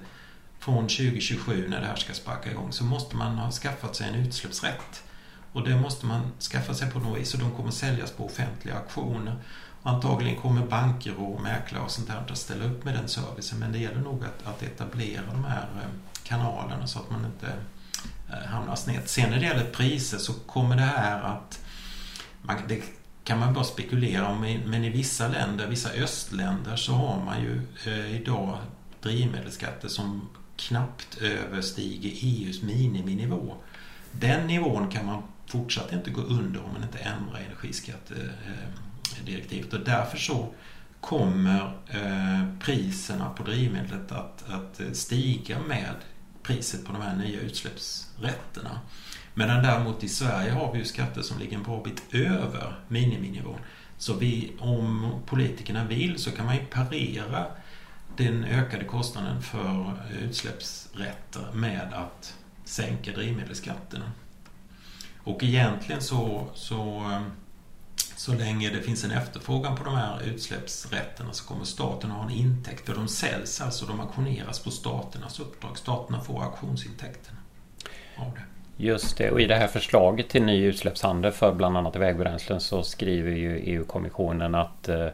från 0.59 0.83
2027 0.83 1.67
när 1.69 1.81
det 1.81 1.87
här 1.87 1.95
ska 1.95 2.13
sparka 2.13 2.51
igång 2.51 2.71
så 2.71 2.83
måste 2.83 3.15
man 3.15 3.37
ha 3.37 3.51
skaffat 3.51 3.95
sig 3.95 4.07
en 4.07 4.15
utsläppsrätt. 4.15 5.03
Och 5.53 5.69
det 5.69 5.75
måste 5.75 6.05
man 6.05 6.31
skaffa 6.39 6.73
sig 6.73 6.91
på 6.91 6.99
något 6.99 7.19
vis 7.19 7.33
och 7.33 7.39
de 7.39 7.51
kommer 7.51 7.71
säljas 7.71 8.11
på 8.11 8.25
offentliga 8.25 8.75
auktioner. 8.75 9.35
Antagligen 9.83 10.41
kommer 10.41 10.65
banker 10.65 11.19
och 11.19 11.41
mäklare 11.41 11.83
och 11.83 11.91
sånt 11.91 12.07
där 12.07 12.25
att 12.29 12.37
ställa 12.37 12.65
upp 12.65 12.85
med 12.85 12.93
den 12.93 13.07
servicen 13.07 13.59
men 13.59 13.71
det 13.71 13.77
gäller 13.77 14.01
nog 14.01 14.23
att, 14.23 14.47
att 14.47 14.63
etablera 14.63 15.21
de 15.31 15.43
här 15.43 15.67
eh, 15.75 15.89
kanalerna 16.23 16.87
så 16.87 16.99
att 16.99 17.11
man 17.11 17.25
inte 17.25 17.53
eh, 18.29 18.49
hamnar 18.49 18.75
snett. 18.75 19.09
Sen 19.09 19.29
när 19.29 19.39
det 19.39 19.45
gäller 19.45 19.71
priser 19.71 20.17
så 20.17 20.33
kommer 20.33 20.75
det 20.75 20.81
här 20.81 21.21
att 21.21 21.59
man, 22.41 22.57
det 22.67 22.81
kan 23.23 23.39
man 23.39 23.53
bara 23.53 23.63
spekulera 23.63 24.27
om, 24.27 24.61
men 24.65 24.83
i 24.83 24.89
vissa 24.89 25.27
länder, 25.27 25.67
vissa 25.67 25.89
östländer, 25.89 26.75
så 26.75 26.93
har 26.93 27.25
man 27.25 27.41
ju 27.41 27.61
eh, 27.85 28.15
idag 28.15 28.57
drivmedelsskatter 29.01 29.87
som 29.87 30.29
knappt 30.55 31.17
överstiger 31.21 32.11
EUs 32.21 32.61
miniminivå. 32.61 33.55
Den 34.11 34.47
nivån 34.47 34.89
kan 34.89 35.05
man 35.05 35.23
fortsatt 35.47 35.93
inte 35.93 36.11
gå 36.11 36.21
under 36.21 36.63
om 36.63 36.73
man 36.73 36.83
inte 36.83 36.97
ändrar 36.97 37.39
direktivet 39.21 39.73
Och 39.73 39.79
därför 39.79 40.17
så 40.17 40.53
kommer 41.01 41.73
eh, 41.87 42.57
priserna 42.59 43.29
på 43.29 43.43
drivmedlet 43.43 44.11
att, 44.11 44.49
att 44.49 44.79
eh, 44.79 44.91
stiga 44.91 45.59
med 45.59 45.95
priset 46.43 46.85
på 46.85 46.93
de 46.93 47.01
här 47.01 47.15
nya 47.15 47.39
utsläppsrätterna. 47.39 48.79
Medan 49.33 49.63
däremot 49.63 50.03
i 50.03 50.09
Sverige 50.09 50.51
har 50.51 50.73
vi 50.73 50.79
ju 50.79 50.85
skatter 50.85 51.21
som 51.21 51.39
ligger 51.39 51.57
en 51.57 51.63
bra 51.63 51.83
bit 51.83 52.03
över 52.11 52.79
miniminivån. 52.87 53.59
Så 53.97 54.13
vi, 54.13 54.51
om 54.59 55.11
politikerna 55.25 55.85
vill 55.85 56.19
så 56.19 56.31
kan 56.31 56.45
man 56.45 56.55
ju 56.55 56.65
parera 56.65 57.45
den 58.17 58.43
ökade 58.43 58.83
kostnaden 58.83 59.41
för 59.41 59.93
utsläppsrätter 60.21 61.51
med 61.53 61.93
att 61.93 62.35
sänka 62.63 63.11
drivmedelsskatterna. 63.11 64.11
Och 65.23 65.43
egentligen 65.43 66.01
så, 66.01 66.47
så, 66.53 67.11
eh, 67.11 67.21
så 68.15 68.33
länge 68.33 68.69
det 68.69 68.81
finns 68.81 69.03
en 69.03 69.11
efterfrågan 69.11 69.75
på 69.75 69.83
de 69.83 69.95
här 69.95 70.21
utsläppsrätterna 70.25 71.33
så 71.33 71.45
kommer 71.45 71.65
staten 71.65 72.11
att 72.11 72.17
ha 72.17 72.23
en 72.23 72.31
intäkt. 72.31 72.85
För 72.85 72.95
de 72.95 73.07
säljs 73.07 73.61
alltså, 73.61 73.85
de 73.85 73.99
auktioneras 73.99 74.59
på 74.59 74.71
staternas 74.71 75.39
uppdrag. 75.39 75.77
Staterna 75.77 76.21
får 76.21 76.43
auktionsintäkterna 76.43 77.37
av 78.17 78.31
det. 78.33 78.41
Just 78.77 79.17
det, 79.17 79.31
och 79.31 79.41
i 79.41 79.45
det 79.45 79.55
här 79.55 79.67
förslaget 79.67 80.29
till 80.29 80.43
ny 80.43 80.65
utsläppshandel 80.65 81.31
för 81.31 81.53
bland 81.53 81.77
annat 81.77 81.95
vägbränslen 81.95 82.59
så 82.59 82.83
skriver 82.83 83.31
ju 83.31 83.57
EU-kommissionen 83.57 84.55
att 84.55 84.89
eh, 84.89 85.07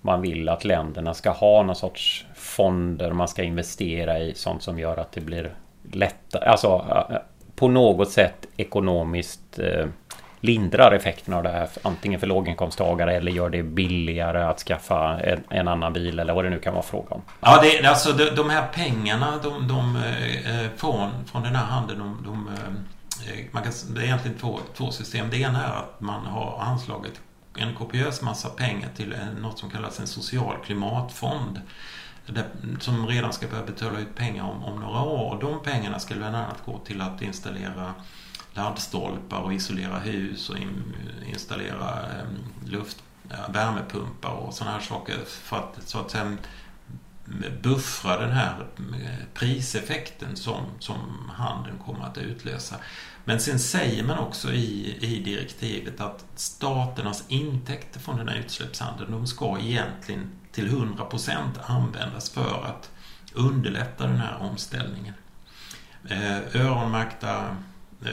man 0.00 0.22
vill 0.22 0.48
att 0.48 0.64
länderna 0.64 1.14
ska 1.14 1.30
ha 1.30 1.62
någon 1.62 1.76
sorts 1.76 2.26
fonder 2.34 3.12
man 3.12 3.28
ska 3.28 3.42
investera 3.42 4.18
i 4.18 4.34
sånt 4.34 4.62
som 4.62 4.78
gör 4.78 4.96
att 4.96 5.12
det 5.12 5.20
blir 5.20 5.54
lättare, 5.92 6.44
alltså 6.44 6.86
eh, 7.10 7.16
på 7.56 7.68
något 7.68 8.10
sätt 8.10 8.46
ekonomiskt 8.56 9.58
eh, 9.58 9.86
lindrar 10.40 10.92
effekterna 10.92 11.36
av 11.36 11.42
det 11.42 11.48
här. 11.48 11.68
Antingen 11.82 12.20
för 12.20 12.26
låginkomsttagare 12.26 13.16
eller 13.16 13.32
gör 13.32 13.50
det 13.50 13.62
billigare 13.62 14.42
att 14.42 14.58
skaffa 14.58 15.20
en, 15.20 15.44
en 15.48 15.68
annan 15.68 15.92
bil 15.92 16.18
eller 16.18 16.34
vad 16.34 16.44
det 16.44 16.50
nu 16.50 16.58
kan 16.58 16.74
vara 16.74 16.82
fråga 16.82 17.14
om. 17.14 17.22
Ja, 17.40 17.62
det, 17.62 17.88
alltså 17.88 18.12
de, 18.12 18.30
de 18.30 18.50
här 18.50 18.66
pengarna 18.66 19.38
de, 19.42 19.68
de, 19.68 19.96
eh, 19.96 20.60
eh, 20.60 20.70
från, 20.76 21.10
från 21.26 21.42
den 21.42 21.56
här 21.56 21.64
handeln, 21.64 21.98
de, 21.98 22.24
de, 22.24 22.48
eh, 22.48 23.44
man 23.50 23.62
kan, 23.62 23.72
det 23.88 24.00
är 24.00 24.04
egentligen 24.04 24.38
två, 24.38 24.60
två 24.76 24.90
system. 24.90 25.26
Det 25.30 25.40
ena 25.40 25.64
är 25.64 25.72
att 25.72 26.00
man 26.00 26.26
har 26.26 26.58
anslagit 26.60 27.20
en 27.58 27.74
kopiös 27.74 28.22
massa 28.22 28.48
pengar 28.48 28.88
till 28.96 29.14
något 29.40 29.58
som 29.58 29.70
kallas 29.70 30.00
en 30.00 30.06
social 30.06 30.56
klimatfond 30.64 31.60
som 32.80 33.06
redan 33.06 33.32
ska 33.32 33.46
börja 33.48 33.62
betala 33.62 33.98
ut 33.98 34.14
pengar 34.14 34.44
om, 34.44 34.64
om 34.64 34.80
några 34.80 35.00
år. 35.00 35.34
Och 35.34 35.40
de 35.40 35.62
pengarna 35.62 35.98
ska 35.98 36.14
bland 36.14 36.36
annat 36.36 36.62
gå 36.66 36.78
till 36.78 37.00
att 37.00 37.22
installera 37.22 37.94
laddstolpar 38.56 39.40
och 39.40 39.54
isolera 39.54 39.98
hus 39.98 40.50
och 40.50 40.58
in, 40.58 40.94
installera 41.26 41.90
ehm, 41.90 42.70
luft, 42.70 43.02
värmepumpar 43.48 44.30
och 44.30 44.54
sådana 44.54 44.76
här 44.76 44.82
saker 44.82 45.16
för 45.26 45.56
att 45.56 45.88
så 45.88 46.00
att 46.00 46.10
säga 46.10 46.36
buffra 47.62 48.18
den 48.18 48.32
här 48.32 48.66
eh, 48.78 49.24
priseffekten 49.34 50.36
som, 50.36 50.64
som 50.78 51.30
handeln 51.34 51.78
kommer 51.78 52.04
att 52.04 52.18
utlösa. 52.18 52.76
Men 53.24 53.40
sen 53.40 53.58
säger 53.58 54.04
man 54.04 54.18
också 54.18 54.52
i, 54.52 54.98
i 55.00 55.22
direktivet 55.22 56.00
att 56.00 56.24
staternas 56.34 57.24
intäkter 57.28 58.00
från 58.00 58.16
den 58.16 58.28
här 58.28 58.36
utsläppshandeln, 58.36 59.12
de 59.12 59.26
ska 59.26 59.58
egentligen 59.58 60.30
till 60.52 60.68
100% 60.68 61.40
användas 61.66 62.30
för 62.30 62.64
att 62.64 62.90
underlätta 63.34 64.06
den 64.06 64.16
här 64.16 64.38
omställningen. 64.40 65.14
Eh, 66.08 66.56
öronmärkta, 66.62 67.56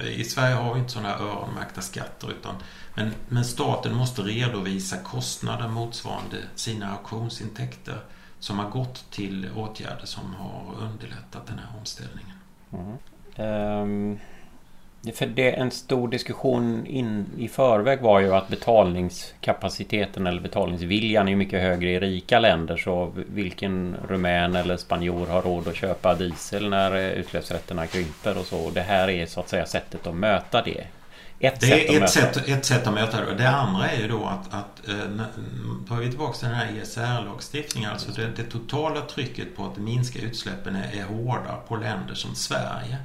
i 0.04 0.24
Sverige 0.24 0.56
har 0.56 0.74
vi 0.74 0.80
inte 0.80 0.92
sådana 0.92 1.10
här 1.10 1.20
öronmärkta 1.26 1.82
skatter 1.82 2.32
utan 2.32 2.56
men, 2.96 3.12
men 3.30 3.46
staten 3.46 3.96
måste 3.96 4.22
redovisa 4.22 4.98
kostnader 4.98 5.68
motsvarande 5.68 6.38
sina 6.56 6.92
auktionsintäkter 6.92 8.00
som 8.40 8.60
har 8.60 8.70
gått 8.70 9.12
till 9.12 9.50
åtgärder 9.56 10.06
som 10.06 10.34
har 10.34 10.76
underlättat 10.82 11.48
den 11.48 11.60
här 11.60 11.68
omställningen. 11.80 12.38
Mm. 12.72 12.98
Um, 14.14 14.20
för 15.12 15.26
det, 15.26 15.52
en 15.52 15.72
stor 15.72 16.08
diskussion 16.08 16.86
in, 16.86 17.26
i 17.38 17.48
förväg 17.48 18.02
var 18.02 18.20
ju 18.20 18.36
att 18.36 18.48
betalningskapaciteten 18.48 20.28
eller 20.28 20.42
betalningsviljan 20.42 21.28
är 21.28 21.36
mycket 21.36 21.62
högre 21.62 21.92
i 21.92 22.00
rika 22.00 22.40
länder. 22.40 22.78
Så 22.78 23.14
vilken 23.16 23.96
rumän 24.08 24.56
eller 24.56 24.78
spanjor 24.78 25.28
har 25.28 25.42
råd 25.42 25.68
att 25.68 25.76
köpa 25.76 26.16
diesel 26.16 26.70
när 26.70 26.96
utsläppsrätterna 26.98 27.88
krymper 27.88 28.38
och 28.38 28.46
så. 28.46 28.70
Det 28.70 28.82
här 28.82 29.10
är 29.10 29.26
så 29.26 29.40
att 29.40 29.50
säga 29.50 29.66
sättet 29.66 30.08
att 30.08 30.16
möta 30.16 30.62
det. 30.62 30.88
Ett 31.40 31.60
det 31.60 31.66
sätt 31.66 31.90
är 31.90 32.04
ett 32.04 32.10
sätt, 32.10 32.50
ett 32.50 32.66
sätt 32.66 32.88
att 32.88 32.94
möta 32.94 33.26
det. 33.26 33.36
Det 33.36 33.50
andra 33.50 33.90
är 33.90 34.02
ju 34.02 34.08
då 34.08 34.26
att, 34.26 34.54
att 34.54 34.90
eh, 34.90 35.26
tar 35.88 35.96
vi 35.96 36.10
tillbaka 36.10 36.38
till 36.38 36.48
den 36.48 36.58
här 36.58 36.82
ESR-lagstiftningen, 36.82 37.92
alltså 37.92 38.12
det, 38.12 38.28
det, 38.36 38.44
totala 38.44 39.02
trycket 39.02 39.56
på 39.56 39.66
att 39.66 39.78
minska 39.78 40.20
utsläppen 40.20 40.76
är, 40.76 41.00
är 41.00 41.04
hårda 41.04 41.56
på 41.68 41.76
länder 41.76 42.16
som 42.16 42.36
Sverige. 42.36 42.98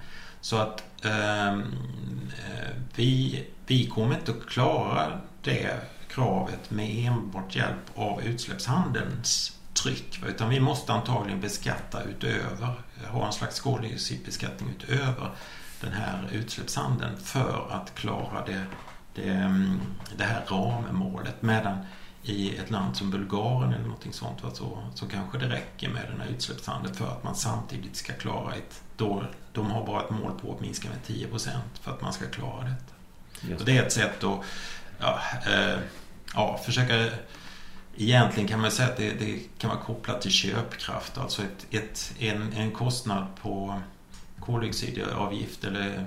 Så 0.48 0.56
att 0.56 1.04
ehm, 1.04 1.62
eh, 2.38 2.70
vi, 2.94 3.44
vi 3.66 3.86
kommer 3.86 4.14
inte 4.14 4.30
att 4.30 4.46
klara 4.46 5.20
det 5.42 5.76
kravet 6.10 6.70
med 6.70 7.06
enbart 7.06 7.56
hjälp 7.56 7.90
av 7.94 8.22
utsläppshandelns 8.22 9.58
tryck. 9.82 10.20
Utan 10.26 10.48
vi 10.48 10.60
måste 10.60 10.92
antagligen 10.92 11.40
beskatta 11.40 12.02
utöver, 12.02 12.74
ha 13.08 13.26
en 13.26 13.32
slags 13.32 13.60
koldioxidbeskattning 13.60 14.70
utöver 14.78 15.30
den 15.80 15.92
här 15.92 16.28
utsläppshandeln 16.32 17.16
för 17.16 17.66
att 17.70 17.94
klara 17.94 18.46
det, 18.46 18.64
det, 19.14 19.30
ehm, 19.30 19.80
det 20.16 20.24
här 20.24 20.44
rammålet. 20.48 21.42
Medan 21.42 21.78
i 22.22 22.56
ett 22.56 22.70
land 22.70 22.96
som 22.96 23.10
Bulgarien 23.10 23.72
eller 23.72 23.84
någonting 23.84 24.12
sånt 24.12 24.38
så, 24.54 24.78
så 24.94 25.06
kanske 25.06 25.38
det 25.38 25.48
räcker 25.48 25.88
med 25.88 26.02
den 26.10 26.20
här 26.20 26.28
utsläppshandeln 26.28 26.94
för 26.94 27.06
att 27.06 27.24
man 27.24 27.34
samtidigt 27.34 27.96
ska 27.96 28.12
klara 28.12 28.54
ett... 28.54 28.82
Då, 28.96 29.24
de 29.52 29.70
har 29.70 29.86
bara 29.86 30.02
ett 30.02 30.10
mål 30.10 30.32
på 30.42 30.54
att 30.54 30.60
minska 30.60 30.88
med 30.88 31.18
10% 31.18 31.48
för 31.80 31.90
att 31.90 32.00
man 32.00 32.12
ska 32.12 32.26
klara 32.26 32.62
detta. 32.62 32.94
Just. 33.48 33.60
Och 33.60 33.66
det 33.66 33.76
är 33.76 33.82
ett 33.82 33.92
sätt 33.92 34.24
att 34.24 34.40
ja, 34.98 35.20
eh, 35.46 35.78
ja, 36.34 36.60
försöka... 36.64 37.10
Egentligen 37.96 38.48
kan 38.48 38.60
man 38.60 38.70
säga 38.70 38.88
att 38.88 38.96
det, 38.96 39.10
det, 39.10 39.40
kan 39.58 39.70
vara 39.70 39.80
kopplat 39.80 40.22
till 40.22 40.30
köpkraft. 40.30 41.18
Alltså 41.18 41.42
ett, 41.42 41.66
ett, 41.70 42.14
en, 42.18 42.52
en 42.52 42.70
kostnad 42.70 43.26
på 43.42 43.80
koldioxidavgift 44.40 45.64
eller 45.64 46.06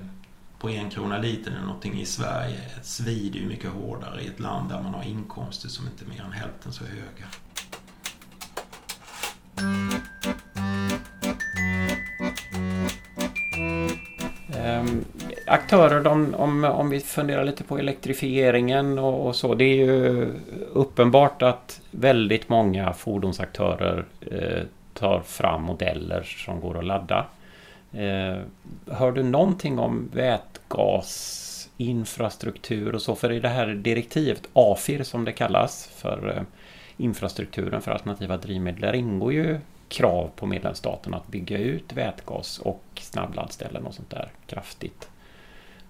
på 0.61 0.69
en 0.69 0.89
krona 0.89 1.17
liter 1.17 1.51
eller 1.51 1.61
någonting 1.61 1.99
i 1.99 2.05
Sverige 2.05 2.59
svider 2.81 3.39
ju 3.39 3.47
mycket 3.47 3.69
hårdare 3.69 4.21
i 4.21 4.27
ett 4.27 4.39
land 4.39 4.69
där 4.69 4.81
man 4.81 4.93
har 4.93 5.03
inkomster 5.03 5.69
som 5.69 5.85
inte 5.85 6.05
är 6.05 6.09
mer 6.09 6.21
än 6.25 6.31
hälften 6.31 6.71
så 6.71 6.83
höga. 6.83 7.25
Ehm, 14.57 15.05
aktörer, 15.47 16.03
de, 16.03 16.35
om, 16.35 16.63
om 16.63 16.89
vi 16.89 16.99
funderar 16.99 17.43
lite 17.43 17.63
på 17.63 17.77
elektrifieringen 17.77 18.99
och, 18.99 19.27
och, 19.27 19.35
så. 19.35 19.55
Det 19.55 19.63
är 19.63 19.75
ju 19.75 20.33
uppenbart 20.73 21.41
att 21.41 21.81
väldigt 21.91 22.49
många 22.49 22.93
fordonsaktörer 22.93 24.05
eh, 24.31 24.63
tar 24.93 25.19
fram 25.19 25.63
modeller 25.63 26.23
som 26.23 26.59
går 26.59 26.77
att 26.77 26.85
ladda. 26.85 27.25
Eh, 27.93 28.37
hör 28.87 29.11
du 29.11 29.23
någonting 29.23 29.79
om 29.79 30.09
vätgasinfrastruktur 30.71 32.95
och 32.95 33.01
så? 33.01 33.15
För 33.15 33.31
i 33.31 33.39
det 33.39 33.49
här 33.49 33.67
direktivet, 33.67 34.41
AFIR 34.53 35.03
som 35.03 35.25
det 35.25 35.31
kallas, 35.31 35.89
för 35.95 36.37
eh, 36.37 36.43
infrastrukturen 36.97 37.81
för 37.81 37.91
alternativa 37.91 38.37
drivmedel, 38.37 38.81
där 38.81 38.93
ingår 38.93 39.33
ju 39.33 39.59
krav 39.89 40.29
på 40.35 40.45
medlemsstaterna 40.45 41.17
att 41.17 41.27
bygga 41.27 41.57
ut 41.57 41.93
vätgas 41.93 42.59
och 42.59 42.83
snabbladdställen 43.01 43.85
och 43.85 43.93
sånt 43.93 44.09
där 44.09 44.31
kraftigt. 44.47 45.07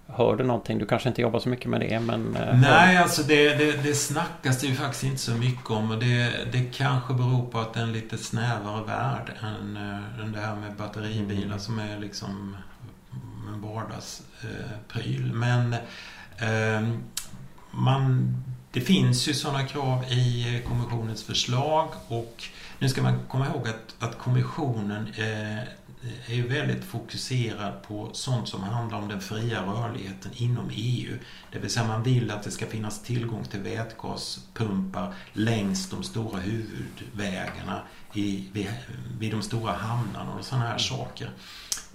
Hör 0.07 0.35
du 0.35 0.43
någonting? 0.43 0.79
Du 0.79 0.85
kanske 0.85 1.09
inte 1.09 1.21
jobbar 1.21 1.39
så 1.39 1.49
mycket 1.49 1.69
med 1.69 1.79
det 1.79 1.99
men... 1.99 2.35
Eh, 2.35 2.59
Nej, 2.59 2.97
alltså 2.97 3.23
det, 3.23 3.55
det, 3.55 3.83
det 3.83 3.93
snackas 3.93 4.61
det 4.61 4.67
ju 4.67 4.75
faktiskt 4.75 5.03
inte 5.03 5.17
så 5.17 5.31
mycket 5.31 5.69
om 5.69 5.91
och 5.91 5.99
det, 5.99 6.33
det 6.51 6.63
kanske 6.73 7.13
beror 7.13 7.45
på 7.45 7.59
att 7.59 7.73
det 7.73 7.79
är 7.79 7.83
en 7.83 7.93
lite 7.93 8.17
snävare 8.17 8.83
värld 8.83 9.31
än, 9.41 9.77
än 9.77 10.03
eh, 10.19 10.25
det 10.33 10.39
här 10.39 10.55
med 10.55 10.75
batteribilar 10.75 11.45
mm. 11.45 11.59
som 11.59 11.79
är 11.79 11.99
liksom 11.99 12.55
en 13.53 13.61
vardagspryl. 13.61 15.33
Men 15.33 15.73
eh, 16.37 16.89
man, 17.71 18.35
det 18.71 18.81
finns 18.81 19.27
ju 19.27 19.33
sådana 19.33 19.67
krav 19.67 20.03
i 20.03 20.61
kommissionens 20.67 21.23
förslag 21.23 21.87
och 22.07 22.43
nu 22.79 22.89
ska 22.89 23.01
man 23.01 23.19
komma 23.27 23.47
ihåg 23.47 23.67
att, 23.67 23.95
att 23.99 24.17
kommissionen 24.17 25.07
eh, 25.17 25.63
är 26.27 26.35
ju 26.35 26.47
väldigt 26.47 26.83
fokuserad 26.83 27.73
på 27.87 28.09
sånt 28.13 28.49
som 28.49 28.63
handlar 28.63 28.97
om 28.97 29.07
den 29.07 29.21
fria 29.21 29.61
rörligheten 29.61 30.31
inom 30.35 30.69
EU. 30.73 31.17
Det 31.51 31.59
vill 31.59 31.69
säga 31.69 31.87
man 31.87 32.03
vill 32.03 32.31
att 32.31 32.43
det 32.43 32.51
ska 32.51 32.65
finnas 32.65 33.03
tillgång 33.03 33.43
till 33.43 33.59
vätgaspumpar 33.59 35.13
längs 35.33 35.89
de 35.89 36.03
stora 36.03 36.39
huvudvägarna 36.39 37.81
i, 38.13 38.49
vid, 38.53 38.67
vid 39.19 39.31
de 39.31 39.41
stora 39.41 39.73
hamnarna 39.73 40.33
och 40.33 40.45
sådana 40.45 40.67
här 40.67 40.77
saker. 40.77 41.29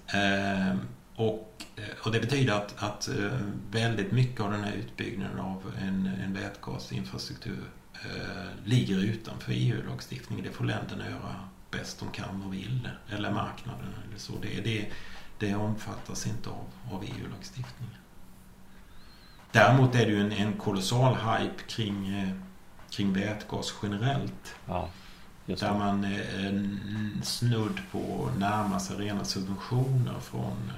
Ehm, 0.07 0.79
Eh, 1.17 1.23
och, 1.23 1.63
och 2.03 2.11
det 2.11 2.19
betyder 2.19 2.53
att, 2.53 2.83
att 2.83 3.07
eh, 3.07 3.39
väldigt 3.71 4.11
mycket 4.11 4.41
av 4.41 4.51
den 4.51 4.63
här 4.63 4.73
utbyggnaden 4.73 5.39
av 5.39 5.73
en, 5.81 6.05
en 6.23 6.33
vätgasinfrastruktur 6.33 7.63
eh, 7.93 8.65
ligger 8.65 8.97
utanför 8.97 9.51
EU-lagstiftningen. 9.55 10.45
Det 10.45 10.51
får 10.51 10.65
länderna 10.65 11.09
göra 11.09 11.35
bäst 11.71 11.99
de 11.99 12.11
kan 12.11 12.43
och 12.43 12.53
vill. 12.53 12.89
Eller 13.09 13.31
marknaden 13.31 13.93
eller 14.07 14.17
så. 14.17 14.33
Det, 14.41 14.61
det, 14.61 14.87
det 15.39 15.55
omfattas 15.55 16.27
inte 16.27 16.49
av, 16.49 16.93
av 16.93 17.03
EU-lagstiftningen. 17.03 17.95
Däremot 19.51 19.95
är 19.95 20.05
det 20.05 20.11
ju 20.11 20.21
en, 20.21 20.31
en 20.31 20.53
kolossal 20.53 21.15
hype 21.15 21.63
kring, 21.67 22.07
eh, 22.07 22.29
kring 22.89 23.13
vätgas 23.13 23.73
generellt. 23.83 24.55
Ja, 24.65 24.89
där 25.45 25.73
man 25.73 26.03
är 26.03 27.23
snudd 27.23 27.79
på 27.91 28.29
närmar 28.37 28.79
sig 28.79 28.97
rena 28.97 29.25
subventioner 29.25 30.19
från, 30.19 30.71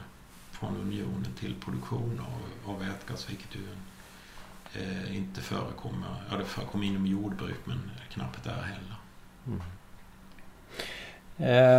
från 0.59 0.77
unionen 0.77 1.33
till 1.39 1.55
produktion 1.55 2.21
av, 2.21 2.71
av 2.71 2.79
vätgas, 2.79 3.29
vilket 3.29 3.55
ju 3.55 3.67
eh, 4.81 5.17
inte 5.17 5.41
förekommer. 5.41 6.15
Ja, 6.31 6.37
det 6.37 6.45
förekommer 6.45 6.85
inom 6.85 7.07
jordbruk 7.07 7.57
men 7.65 7.91
knappt 8.09 8.43
där 8.43 8.51
heller. 8.51 8.95
Mm. 9.47 9.61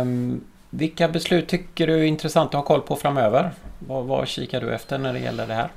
Um, 0.01 0.43
vilka 0.69 1.07
beslut 1.07 1.47
tycker 1.47 1.87
du 1.87 1.99
är 1.99 2.03
intressant 2.03 2.47
att 2.47 2.53
ha 2.53 2.61
koll 2.61 2.81
på 2.81 2.95
framöver? 2.95 3.51
Vad, 3.79 4.05
vad 4.05 4.27
kikar 4.27 4.61
du 4.61 4.73
efter 4.73 4.97
när 4.97 5.13
det 5.13 5.19
gäller 5.19 5.47
det 5.47 5.53
här? 5.53 5.69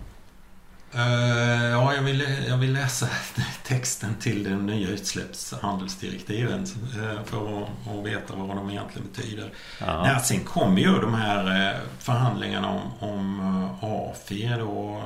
Uh, 0.96 1.64
ja, 1.64 1.94
jag 1.94 2.02
vill, 2.02 2.26
jag 2.48 2.57
vill 2.57 2.72
läsa 2.72 3.09
texten 3.64 4.14
till 4.20 4.44
den 4.44 4.66
nya 4.66 4.88
utsläppshandelsdirektiven 4.88 6.61
uh, 6.61 7.24
för 7.24 7.62
att, 7.62 7.68
att, 7.88 8.04
veta 8.04 8.35
vad 8.37 8.57
de 8.57 8.70
egentligen 8.70 9.09
betyder. 9.12 9.52
Ja. 9.80 10.20
sen 10.24 10.40
kommer 10.40 10.80
ju 10.80 11.00
de 11.00 11.14
här 11.14 11.72
uh, 11.72 11.80
förhandlingarna 11.98 12.68
om, 12.68 13.09
om 13.09 13.40
AFI, 13.80 14.54
då, 14.59 15.02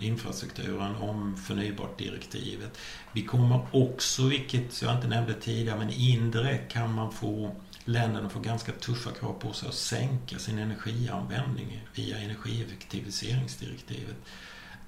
infrastrukturen, 0.00 0.96
om 0.96 1.36
förnybart-direktivet. 1.36 2.78
Vi 3.12 3.22
kommer 3.22 3.66
också, 3.70 4.22
vilket 4.22 4.82
jag 4.82 4.94
inte 4.94 5.08
nämnde 5.08 5.34
tidigare, 5.34 5.78
men 5.78 5.90
indirekt 5.90 6.72
kan 6.72 6.94
man 6.94 7.12
få 7.12 7.50
länderna 7.84 8.28
får 8.28 8.40
ganska 8.40 8.72
tuffa 8.72 9.10
krav 9.10 9.32
på 9.32 9.52
sig 9.52 9.68
att 9.68 9.74
sänka 9.74 10.38
sin 10.38 10.58
energianvändning 10.58 11.80
via 11.94 12.18
energieffektiviseringsdirektivet. 12.18 14.16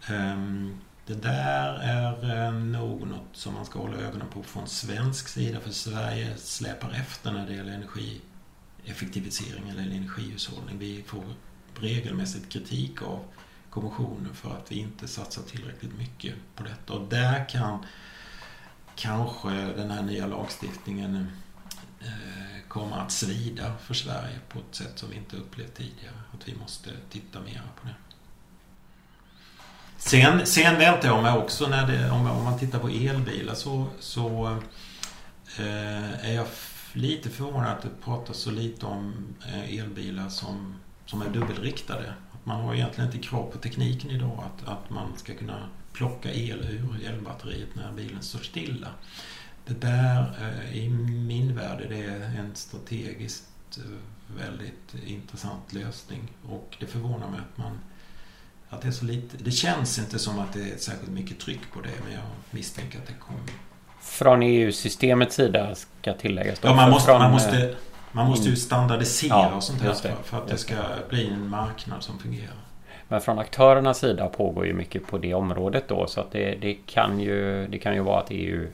Ehm, 0.06 0.78
det 1.06 1.14
där 1.14 1.74
är 1.74 2.46
eh, 2.46 2.52
nog 2.52 3.06
något 3.06 3.28
som 3.32 3.54
man 3.54 3.66
ska 3.66 3.78
hålla 3.78 3.96
ögonen 3.96 4.28
på 4.28 4.42
från 4.42 4.68
svensk 4.68 5.28
sida 5.28 5.60
för 5.60 5.70
Sverige 5.70 6.36
släpar 6.36 6.90
efter 6.90 7.32
när 7.32 7.46
det 7.46 7.54
gäller 7.54 7.72
energieffektivisering 7.72 9.68
eller 9.68 9.82
energihushållning. 9.82 10.78
Vi 10.78 11.02
får 11.06 11.24
regelmässigt 11.74 12.52
kritik 12.52 13.02
av 13.02 13.24
kommissionen 13.70 14.34
för 14.34 14.56
att 14.56 14.72
vi 14.72 14.78
inte 14.78 15.08
satsar 15.08 15.42
tillräckligt 15.42 15.98
mycket 15.98 16.34
på 16.56 16.62
detta. 16.62 16.92
Och 16.92 17.08
där 17.08 17.48
kan 17.48 17.84
kanske 18.96 19.50
den 19.50 19.90
här 19.90 20.02
nya 20.02 20.26
lagstiftningen 20.26 21.26
eh, 22.00 22.68
komma 22.68 22.96
att 22.96 23.12
svida 23.12 23.74
för 23.78 23.94
Sverige 23.94 24.38
på 24.48 24.58
ett 24.58 24.74
sätt 24.74 24.98
som 24.98 25.10
vi 25.10 25.16
inte 25.16 25.36
upplevt 25.36 25.74
tidigare. 25.74 26.14
Att 26.32 26.48
vi 26.48 26.56
måste 26.56 26.90
titta 27.10 27.40
mer 27.40 27.62
på 27.80 27.86
det. 27.86 27.94
Sen, 29.98 30.46
sen 30.46 30.78
väntar 30.78 31.08
jag 31.08 31.22
mig 31.22 31.32
också 31.32 31.68
när 31.68 31.86
det, 31.86 32.10
om, 32.10 32.26
om 32.26 32.44
man 32.44 32.58
tittar 32.58 32.78
på 32.78 32.88
elbilar 32.88 33.54
så, 33.54 33.86
så 34.00 34.46
eh, 35.58 36.28
är 36.28 36.34
jag 36.34 36.46
lite 36.92 37.30
förvånad 37.30 37.72
att 37.72 37.82
det 37.82 37.88
pratas 38.04 38.36
så 38.36 38.50
lite 38.50 38.86
om 38.86 39.14
eh, 39.46 39.78
elbilar 39.78 40.28
som, 40.28 40.74
som 41.06 41.22
är 41.22 41.28
dubbelriktade. 41.28 42.14
Man 42.44 42.60
har 42.60 42.74
egentligen 42.74 43.12
inte 43.12 43.28
krav 43.28 43.50
på 43.50 43.58
tekniken 43.58 44.10
idag 44.10 44.44
att, 44.44 44.68
att 44.68 44.90
man 44.90 45.16
ska 45.16 45.34
kunna 45.34 45.68
plocka 45.92 46.32
el 46.32 46.60
ur 46.60 47.06
elbatteriet 47.06 47.74
när 47.74 47.92
bilen 47.92 48.22
står 48.22 48.38
stilla. 48.38 48.88
Det 49.66 49.80
där, 49.80 50.38
eh, 50.40 50.76
i 50.78 50.88
min 50.88 51.56
värld, 51.56 51.80
är 51.80 52.38
en 52.38 52.54
strategiskt 52.54 53.78
eh, 53.78 54.36
väldigt 54.36 54.94
intressant 55.06 55.72
lösning. 55.72 56.32
Och 56.48 56.76
det 56.80 56.86
förvånar 56.86 57.30
mig 57.30 57.40
att 57.40 57.58
man 57.58 57.78
att 58.70 58.82
det 58.82 58.88
är 58.88 58.92
så 58.92 59.04
lite. 59.04 59.36
Det 59.36 59.50
känns 59.50 59.98
inte 59.98 60.18
som 60.18 60.38
att 60.38 60.52
det 60.52 60.60
är 60.60 60.76
särskilt 60.76 61.12
mycket 61.12 61.38
tryck 61.40 61.60
på 61.72 61.80
det, 61.80 62.04
men 62.04 62.12
jag 62.12 62.22
misstänker 62.50 62.98
att 62.98 63.06
det 63.06 63.12
kommer. 63.12 63.40
Från 64.00 64.42
EU-systemets 64.42 65.36
sida 65.36 65.74
ska 65.74 66.12
tilläggas? 66.12 66.58
Ja, 66.62 66.74
man 66.74 66.90
måste, 66.90 67.12
man 67.18 67.30
måste, 67.30 67.74
man 68.12 68.26
måste 68.26 68.48
ju 68.48 68.56
standardisera 68.56 69.28
ja, 69.28 69.54
och 69.54 69.62
sånt 69.62 69.80
här 69.80 69.92
för, 69.92 70.14
för 70.24 70.36
att 70.36 70.48
det 70.48 70.56
ska 70.56 70.74
bli 71.08 71.28
en 71.28 71.48
marknad 71.48 72.02
som 72.02 72.18
fungerar. 72.18 72.54
Men 73.08 73.20
från 73.20 73.38
aktörernas 73.38 73.98
sida 73.98 74.26
pågår 74.26 74.66
ju 74.66 74.74
mycket 74.74 75.06
på 75.06 75.18
det 75.18 75.34
området 75.34 75.88
då 75.88 76.06
så 76.06 76.20
att 76.20 76.32
det, 76.32 76.54
det, 76.60 76.74
kan, 76.74 77.20
ju, 77.20 77.66
det 77.66 77.78
kan 77.78 77.94
ju 77.94 78.00
vara 78.00 78.20
att 78.20 78.30
EU 78.30 78.66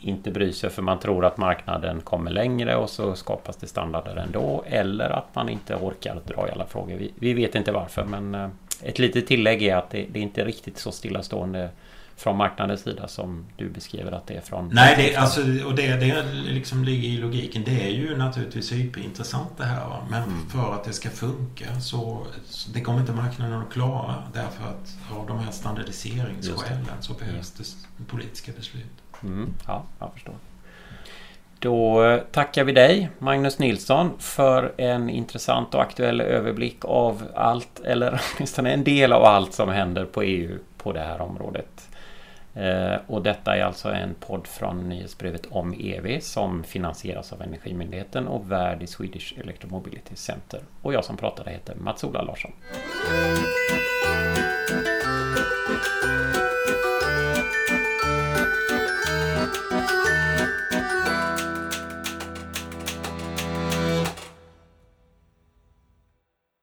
inte 0.00 0.30
bryr 0.30 0.52
sig 0.52 0.70
för 0.70 0.82
man 0.82 0.98
tror 0.98 1.24
att 1.24 1.36
marknaden 1.36 2.00
kommer 2.00 2.30
längre 2.30 2.76
och 2.76 2.90
så 2.90 3.14
skapas 3.14 3.56
det 3.56 3.66
standarder 3.66 4.16
ändå. 4.16 4.64
Eller 4.66 5.10
att 5.10 5.34
man 5.34 5.48
inte 5.48 5.74
orkar 5.74 6.20
dra 6.26 6.48
i 6.48 6.50
alla 6.50 6.66
frågor. 6.66 6.96
Vi, 6.96 7.12
vi 7.18 7.32
vet 7.34 7.54
inte 7.54 7.72
varför 7.72 8.04
men 8.04 8.34
eh, 8.34 8.48
ett 8.82 8.98
litet 8.98 9.26
tillägg 9.26 9.62
är 9.62 9.76
att 9.76 9.90
det, 9.90 10.06
det 10.12 10.18
är 10.18 10.22
inte 10.22 10.44
riktigt 10.44 10.78
så 10.78 10.92
stillastående 10.92 11.70
från 12.16 12.36
marknadens 12.36 12.80
sida 12.80 13.08
som 13.08 13.46
du 13.56 13.68
beskriver 13.68 14.12
att 14.12 14.26
det 14.26 14.34
är 14.34 14.40
från... 14.40 14.70
Nej, 14.72 14.94
det, 14.96 15.16
alltså, 15.16 15.40
och 15.40 15.74
det, 15.74 15.96
det 15.96 16.22
liksom 16.32 16.84
ligger 16.84 17.08
i 17.08 17.16
logiken. 17.16 17.62
Det 17.64 17.82
är 17.82 17.90
ju 17.90 18.16
naturligtvis 18.16 18.66
superintressant 18.66 19.50
det 19.56 19.64
här. 19.64 19.88
Va? 19.88 20.06
Men 20.10 20.22
mm. 20.22 20.48
för 20.48 20.74
att 20.74 20.84
det 20.84 20.92
ska 20.92 21.10
funka 21.10 21.80
så, 21.80 22.26
så 22.44 22.70
det 22.70 22.80
kommer 22.80 23.00
inte 23.00 23.12
marknaden 23.12 23.62
att 23.62 23.72
klara. 23.72 24.22
Därför 24.32 24.64
att 24.64 24.96
av 25.18 25.26
de 25.26 25.38
här 25.38 25.50
standardiseringsskälen 25.50 26.96
så 27.00 27.12
behövs 27.12 27.50
det 27.96 28.04
politiska 28.04 28.52
beslut. 28.56 29.02
Mm, 29.22 29.54
ja, 29.66 29.84
jag 29.98 30.12
förstår. 30.12 30.34
Då 31.66 32.04
eh, 32.04 32.20
tackar 32.20 32.64
vi 32.64 32.72
dig, 32.72 33.08
Magnus 33.18 33.58
Nilsson, 33.58 34.10
för 34.18 34.72
en 34.76 35.10
intressant 35.10 35.74
och 35.74 35.82
aktuell 35.82 36.20
överblick 36.20 36.84
av 36.84 37.22
allt, 37.34 37.80
eller 37.84 38.20
åtminstone 38.36 38.72
en 38.72 38.84
del 38.84 39.12
av 39.12 39.24
allt 39.24 39.52
som 39.52 39.68
händer 39.68 40.04
på 40.04 40.22
EU 40.22 40.58
på 40.78 40.92
det 40.92 41.00
här 41.00 41.20
området. 41.20 41.88
Eh, 42.54 42.94
och 43.06 43.22
detta 43.22 43.56
är 43.56 43.62
alltså 43.62 43.88
en 43.88 44.14
podd 44.14 44.46
från 44.46 44.88
nyhetsbrevet 44.88 45.46
om 45.50 45.74
EV 45.80 46.20
som 46.20 46.64
finansieras 46.64 47.32
av 47.32 47.42
Energimyndigheten 47.42 48.26
och 48.26 48.52
värd 48.52 48.82
i 48.82 48.86
Swedish 48.86 49.34
Electromobility 49.40 50.16
Center. 50.16 50.60
Och 50.82 50.94
jag 50.94 51.04
som 51.04 51.16
pratade 51.16 51.50
heter 51.50 51.74
Mats-Ola 51.74 52.22
Larsson. 52.22 52.52